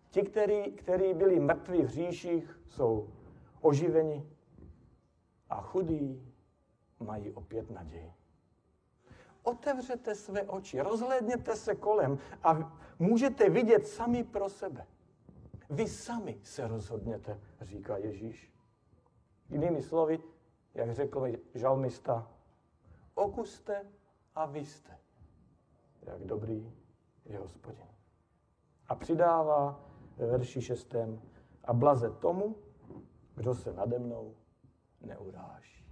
Ti, 0.09 0.21
kteří, 0.21 0.71
kteří 0.71 1.13
byli 1.13 1.39
mrtví 1.39 1.81
v 1.81 1.89
říších, 1.89 2.59
jsou 2.67 3.09
oživeni. 3.61 4.29
A 5.49 5.61
chudí 5.61 6.33
mají 6.99 7.31
opět 7.31 7.69
naději. 7.69 8.13
Otevřete 9.43 10.15
své 10.15 10.43
oči, 10.43 10.81
rozhlédněte 10.81 11.55
se 11.55 11.75
kolem 11.75 12.17
a 12.43 12.77
můžete 12.99 13.49
vidět 13.49 13.87
sami 13.87 14.23
pro 14.23 14.49
sebe. 14.49 14.87
Vy 15.69 15.87
sami 15.87 16.39
se 16.43 16.67
rozhodněte, 16.67 17.39
říká 17.61 17.97
Ježíš. 17.97 18.53
Jinými 19.49 19.81
slovy, 19.81 20.19
jak 20.73 20.93
řekl 20.93 21.27
žalmista, 21.53 22.31
okuste 23.15 23.85
a 24.35 24.45
vy 24.45 24.65
jste, 24.65 24.97
jak 26.01 26.23
dobrý 26.23 26.73
je 27.25 27.37
hospodin. 27.37 27.87
A 28.87 28.95
přidává 28.95 29.88
ve 30.19 30.27
verši 30.27 30.61
šestém, 30.61 31.21
a 31.63 31.73
blaze 31.73 32.09
tomu, 32.09 32.55
kdo 33.35 33.55
se 33.55 33.73
nade 33.73 33.99
mnou 33.99 34.35
neuráží. 35.01 35.85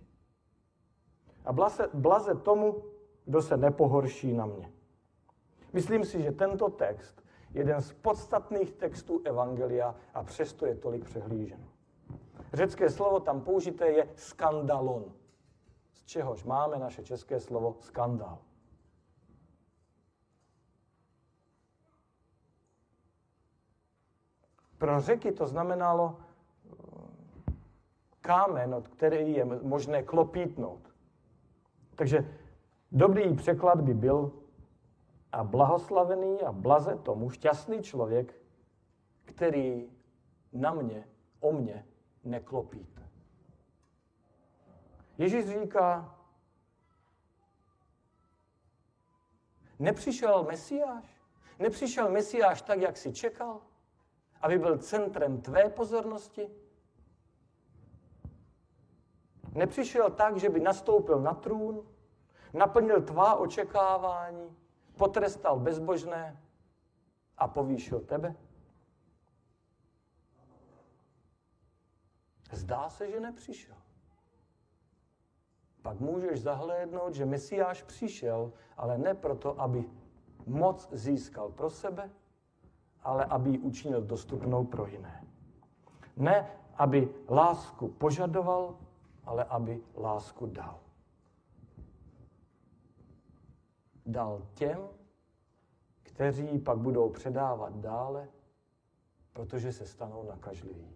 A 1.46 1.54
blaze, 1.54 1.90
blaze 1.94 2.36
tomu, 2.36 2.84
kdo 3.26 3.42
se 3.42 3.58
nepohorší 3.58 4.34
na 4.34 4.46
mě. 4.46 4.72
Myslím 5.74 6.06
si, 6.06 6.22
že 6.22 6.32
tento 6.32 6.70
text 6.70 7.24
jeden 7.54 7.82
z 7.82 7.94
podstatných 7.94 8.72
textů 8.72 9.22
Evangelia 9.26 9.96
a 10.14 10.24
přesto 10.24 10.66
je 10.66 10.76
tolik 10.76 11.06
přehlížen. 11.06 11.66
Řecké 12.54 12.90
slovo 12.90 13.20
tam 13.20 13.42
použité 13.42 13.90
je 13.92 14.10
skandalon, 14.16 15.14
z 15.92 16.06
čehož 16.06 16.44
máme 16.44 16.80
naše 16.80 17.04
české 17.04 17.40
slovo 17.40 17.78
skandál. 17.80 18.47
Pro 24.78 25.02
řeky 25.02 25.32
to 25.32 25.48
znamenalo 25.48 26.18
eh, 26.18 27.54
kámen, 28.22 28.76
od 28.76 28.88
který 28.88 29.34
je 29.34 29.46
možné 29.46 30.04
klopítnout. 30.04 30.94
Takže 31.96 32.36
dobrý 32.92 33.36
překlad 33.36 33.82
by 33.82 33.94
byl 33.94 34.32
a 35.32 35.44
blahoslavený 35.44 36.42
a 36.42 36.52
blaze 36.52 36.96
tomu 36.96 37.30
šťastný 37.30 37.82
člověk, 37.82 38.42
který 39.26 39.90
na 40.54 40.74
mě, 40.74 41.08
o 41.40 41.52
mě 41.52 41.86
neklopíte. 42.24 43.10
Ježíš 45.18 45.46
říká, 45.46 46.16
nepřišel 49.80 50.44
Mesiáš? 50.44 51.22
Nepřišel 51.60 52.10
Mesiáš 52.10 52.62
tak, 52.62 52.82
jak 52.82 52.98
si 52.98 53.14
čekal? 53.14 53.62
Aby 54.42 54.58
byl 54.58 54.78
centrem 54.78 55.42
tvé 55.42 55.70
pozornosti? 55.70 56.50
Nepřišel 59.54 60.12
tak, 60.12 60.38
že 60.38 60.50
by 60.50 60.60
nastoupil 60.60 61.20
na 61.20 61.34
trůn, 61.34 61.88
naplnil 62.54 63.02
tvá 63.02 63.36
očekávání, 63.36 64.58
potrestal 64.98 65.60
bezbožné 65.60 66.44
a 67.38 67.48
povýšil 67.48 68.00
tebe? 68.00 68.36
Zdá 72.52 72.90
se, 72.90 73.12
že 73.12 73.20
nepřišel. 73.20 73.76
Pak 75.82 76.00
můžeš 76.00 76.42
zahlédnout, 76.42 77.14
že 77.14 77.26
Mesiáš 77.26 77.84
přišel, 77.84 78.54
ale 78.78 78.98
ne 78.98 79.14
proto, 79.14 79.62
aby 79.62 79.90
moc 80.46 80.90
získal 80.92 81.50
pro 81.50 81.70
sebe, 81.70 82.10
ale 83.08 83.26
aby 83.26 83.50
ji 83.50 83.60
učinil 83.60 84.02
dostupnou 84.02 84.66
pro 84.66 84.88
jiné. 84.88 85.24
Ne, 86.18 86.48
aby 86.76 87.10
lásku 87.30 87.88
požadoval, 87.88 88.76
ale 89.26 89.44
aby 89.44 89.82
lásku 89.96 90.46
dal. 90.46 90.80
dal 94.06 94.48
těm, 94.54 94.88
kteří 96.04 96.60
pak 96.60 96.78
budou 96.78 97.10
předávat 97.10 97.76
dále, 97.76 98.28
protože 99.34 99.72
se 99.72 99.86
stanou 99.86 100.24
nakažliví. 100.24 100.96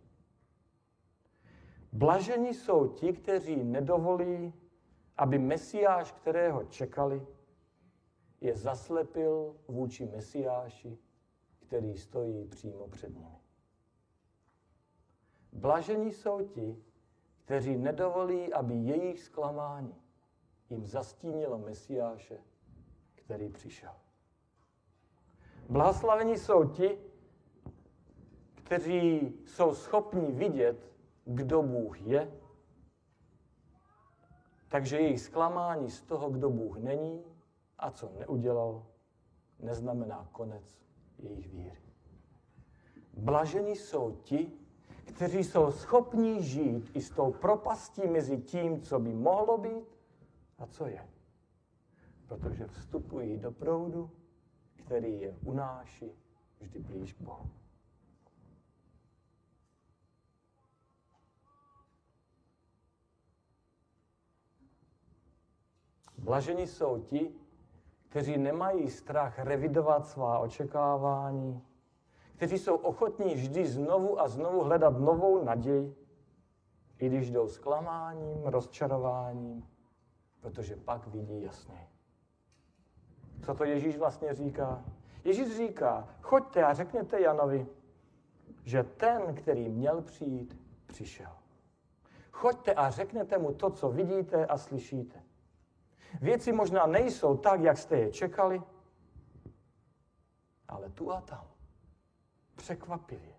Blažení 1.92 2.54
jsou 2.54 2.88
ti, 2.88 3.14
kteří 3.14 3.64
nedovolí, 3.64 4.54
aby 5.18 5.40
Mesiáš, 5.40 6.12
kterého 6.12 6.64
čekali, 6.64 7.28
je 8.42 8.56
zaslepil 8.56 9.56
vůči 9.68 10.06
Mesiáši, 10.06 10.98
který 11.72 11.98
stojí 11.98 12.46
přímo 12.46 12.88
před 12.88 13.16
nimi. 13.16 13.40
Blažení 15.54 16.12
jsou 16.12 16.48
ti, 16.48 16.84
kteří 17.46 17.78
nedovolí, 17.78 18.54
aby 18.54 18.76
jejich 18.76 19.20
zklamání 19.20 19.96
jim 20.70 20.88
zastínilo 20.88 21.58
Mesiáše, 21.58 22.38
který 23.16 23.50
přišel. 23.50 23.92
Blahoslavení 25.70 26.38
jsou 26.38 26.70
ti, 26.70 27.00
kteří 28.54 29.34
jsou 29.46 29.76
schopni 29.76 30.32
vidět, 30.32 30.92
kdo 31.26 31.64
Bůh 31.64 32.02
je, 32.02 32.32
takže 34.68 35.00
jejich 35.00 35.22
zklamání 35.22 35.92
z 35.92 36.02
toho, 36.02 36.30
kdo 36.30 36.50
Bůh 36.50 36.78
není 36.78 37.24
a 37.78 37.92
co 37.92 38.12
neudělal, 38.20 38.86
neznamená 39.60 40.30
konec 40.32 40.82
jejich 41.24 41.50
víry. 41.50 41.82
Blažení 43.18 43.76
jsou 43.76 44.12
ti, 44.24 44.52
kteří 45.06 45.44
jsou 45.44 45.72
schopni 45.72 46.44
žít 46.44 46.92
i 46.94 47.02
s 47.02 47.10
tou 47.10 47.32
propastí 47.32 48.08
mezi 48.08 48.38
tím, 48.38 48.82
co 48.82 49.00
by 49.00 49.14
mohlo 49.14 49.58
být 49.58 49.88
a 50.58 50.66
co 50.66 50.86
je. 50.86 51.10
Protože 52.28 52.68
vstupují 52.68 53.38
do 53.38 53.52
proudu, 53.52 54.12
který 54.76 55.22
je 55.22 55.38
unáší 55.46 56.12
vždy 56.60 56.80
blíž 56.80 57.14
k 57.14 57.22
Bohu. 57.22 57.50
Blažení 66.18 66.68
jsou 66.68 67.02
ti, 67.02 67.36
kteří 68.12 68.38
nemají 68.38 68.90
strach 68.90 69.40
revidovat 69.40 70.08
svá 70.08 70.40
očekávání, 70.40 71.62
kteří 72.36 72.58
jsou 72.58 72.76
ochotní 72.76 73.36
vždy 73.36 73.66
znovu 73.68 74.22
a 74.22 74.28
znovu 74.28 74.64
hledat 74.64 75.00
novou 75.00 75.44
naději, 75.44 75.96
i 76.98 77.08
když 77.08 77.32
jdou 77.32 77.48
zklamáním, 77.48 78.44
rozčarováním, 78.44 79.68
protože 80.40 80.76
pak 80.76 81.08
vidí 81.08 81.42
jasně. 81.42 81.88
Co 83.46 83.54
to 83.54 83.64
Ježíš 83.64 83.98
vlastně 83.98 84.34
říká? 84.34 84.86
Ježíš 85.24 85.58
říká, 85.58 86.08
choďte 86.22 86.64
a 86.64 86.74
řekněte 86.74 87.22
Janovi, 87.22 87.68
že 88.64 88.84
ten, 88.84 89.36
který 89.36 89.70
měl 89.70 90.02
přijít, 90.02 90.62
přišel. 90.86 91.32
Choďte 92.32 92.74
a 92.74 92.90
řekněte 92.90 93.38
mu 93.38 93.54
to, 93.54 93.70
co 93.70 93.90
vidíte 93.90 94.46
a 94.46 94.58
slyšíte. 94.58 95.31
Věci 96.22 96.52
možná 96.52 96.86
nejsou 96.86 97.38
tak, 97.38 97.62
jak 97.62 97.78
jste 97.78 97.98
je 97.98 98.12
čekali, 98.12 98.62
ale 100.68 100.90
tu 100.90 101.12
a 101.12 101.22
tam, 101.22 101.48
překvapivě, 102.56 103.36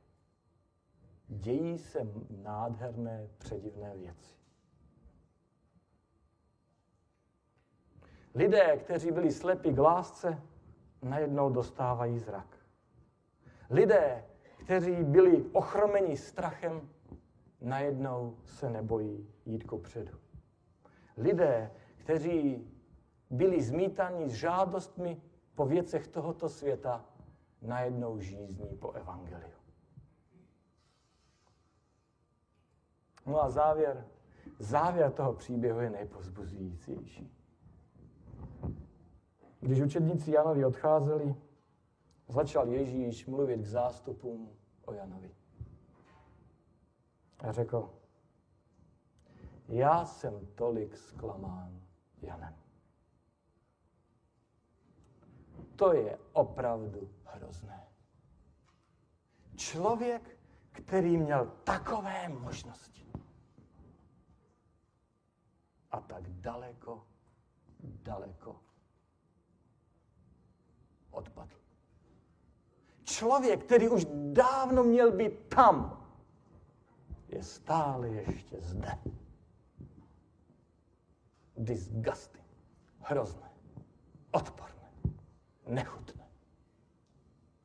dějí 1.29 1.79
se 1.79 2.01
nádherné, 2.31 3.29
předivné 3.39 3.97
věci. 3.97 4.35
Lidé, 8.35 8.77
kteří 8.77 9.11
byli 9.11 9.33
slepí 9.33 9.73
k 9.73 9.79
lásce, 9.79 10.43
najednou 11.03 11.51
dostávají 11.51 12.19
zrak. 12.19 12.59
Lidé, 13.71 14.25
kteří 14.57 15.05
byli 15.05 15.45
ochromeni 15.53 16.17
strachem, 16.17 16.89
najednou 17.61 18.37
se 18.45 18.71
nebojí 18.71 19.29
jít 19.47 19.65
kopředu. 19.65 20.19
Lidé, 21.17 21.71
kteří 22.03 22.71
byli 23.31 23.63
zmítaní 23.63 24.29
s 24.29 24.33
žádostmi 24.33 25.23
po 25.55 25.67
věcech 25.67 26.09
tohoto 26.09 26.49
světa, 26.49 27.05
najednou 27.63 28.19
žízní 28.19 28.77
po 28.77 28.93
evangeliu. 28.93 29.57
No 33.27 33.43
a 33.43 33.51
závěr, 33.51 34.07
závěr 34.59 35.13
toho 35.13 35.33
příběhu 35.33 35.81
je 35.81 35.91
nejpozbuzujícější. 35.91 37.39
Když 39.61 39.81
učedníci 39.81 40.31
Janovi 40.31 40.65
odcházeli, 40.65 41.35
začal 42.29 42.69
Ježíš 42.69 43.27
mluvit 43.27 43.61
k 43.61 43.67
zástupům 43.67 44.51
o 44.85 44.93
Janovi. 44.93 45.35
A 47.39 47.53
řekl, 47.53 47.91
já 49.69 50.05
jsem 50.05 50.47
tolik 50.55 50.97
zklamán 50.97 51.82
Janem. 52.23 52.55
To 55.77 55.93
je 55.93 56.19
opravdu 56.33 57.11
hrozné. 57.25 57.87
Člověk, 59.57 60.39
který 60.73 61.17
měl 61.17 61.47
takové 61.65 62.29
možnosti 62.29 63.13
a 65.91 66.01
tak 66.01 66.29
daleko, 66.29 67.07
daleko 67.81 68.61
odpadl. 71.11 71.57
Člověk, 73.05 73.65
který 73.65 73.89
už 73.89 74.07
dávno 74.33 74.85
měl 74.85 75.13
být 75.13 75.49
tam, 75.49 76.07
je 77.29 77.43
stále 77.43 78.09
ještě 78.09 78.61
zde 78.61 78.99
disgusting, 81.65 82.45
hrozné, 82.99 83.51
odporné, 84.31 84.93
nechutné. 85.67 86.29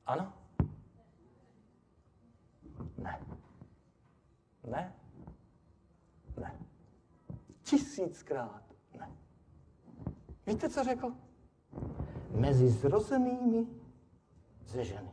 Ano? 0.06 0.34
Ne. 2.98 3.20
Ne? 4.64 4.94
Ne. 6.38 6.60
Tisíckrát 7.64 8.74
ne. 9.00 9.12
Víte, 10.48 10.70
co 10.70 10.84
řekl? 10.84 11.14
Mezi 12.32 12.70
zrozenými 12.70 13.68
ze 14.66 14.84
ženy 14.84 15.12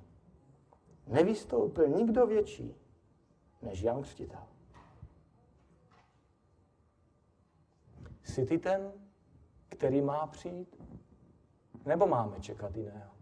nevystoupil 1.07 1.89
nikdo 1.89 2.26
větší 2.26 2.74
než 3.62 3.82
Jan 3.82 4.03
Křtitel. 4.03 4.53
Jsi 8.25 8.47
ty 8.47 8.59
ten, 8.59 8.93
který 9.68 10.01
má 10.01 10.27
přijít? 10.27 10.77
Nebo 11.85 12.07
máme 12.07 12.41
čekat 12.41 12.77
jiného? 12.77 13.14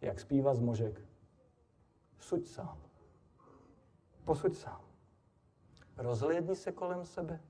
Jak 0.00 0.20
zpívá 0.20 0.54
z 0.54 0.60
možek? 0.60 1.00
Suď 2.18 2.46
sám. 2.46 2.82
Posuď 4.24 4.56
sám. 4.56 4.84
Rozhlédni 5.96 6.56
se 6.56 6.72
kolem 6.72 7.04
sebe. 7.04 7.40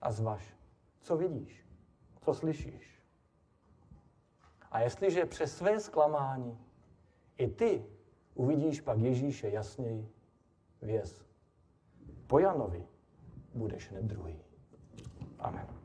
A 0.00 0.12
zvaž, 0.12 0.56
co 1.00 1.16
vidíš, 1.16 1.66
co 2.20 2.34
slyšíš. 2.34 3.02
A 4.70 4.80
jestliže 4.80 5.24
přes 5.24 5.56
své 5.56 5.80
zklamání 5.80 6.58
i 7.36 7.48
ty 7.48 7.86
uvidíš 8.34 8.80
pak 8.80 8.98
Ježíše 8.98 9.48
jasněji, 9.48 10.08
věz. 10.82 11.20
Po 12.26 12.38
Janovi 12.38 12.86
budeš 13.54 13.90
hned 13.90 14.04
druhý. 14.04 14.38
Amen. 15.38 15.77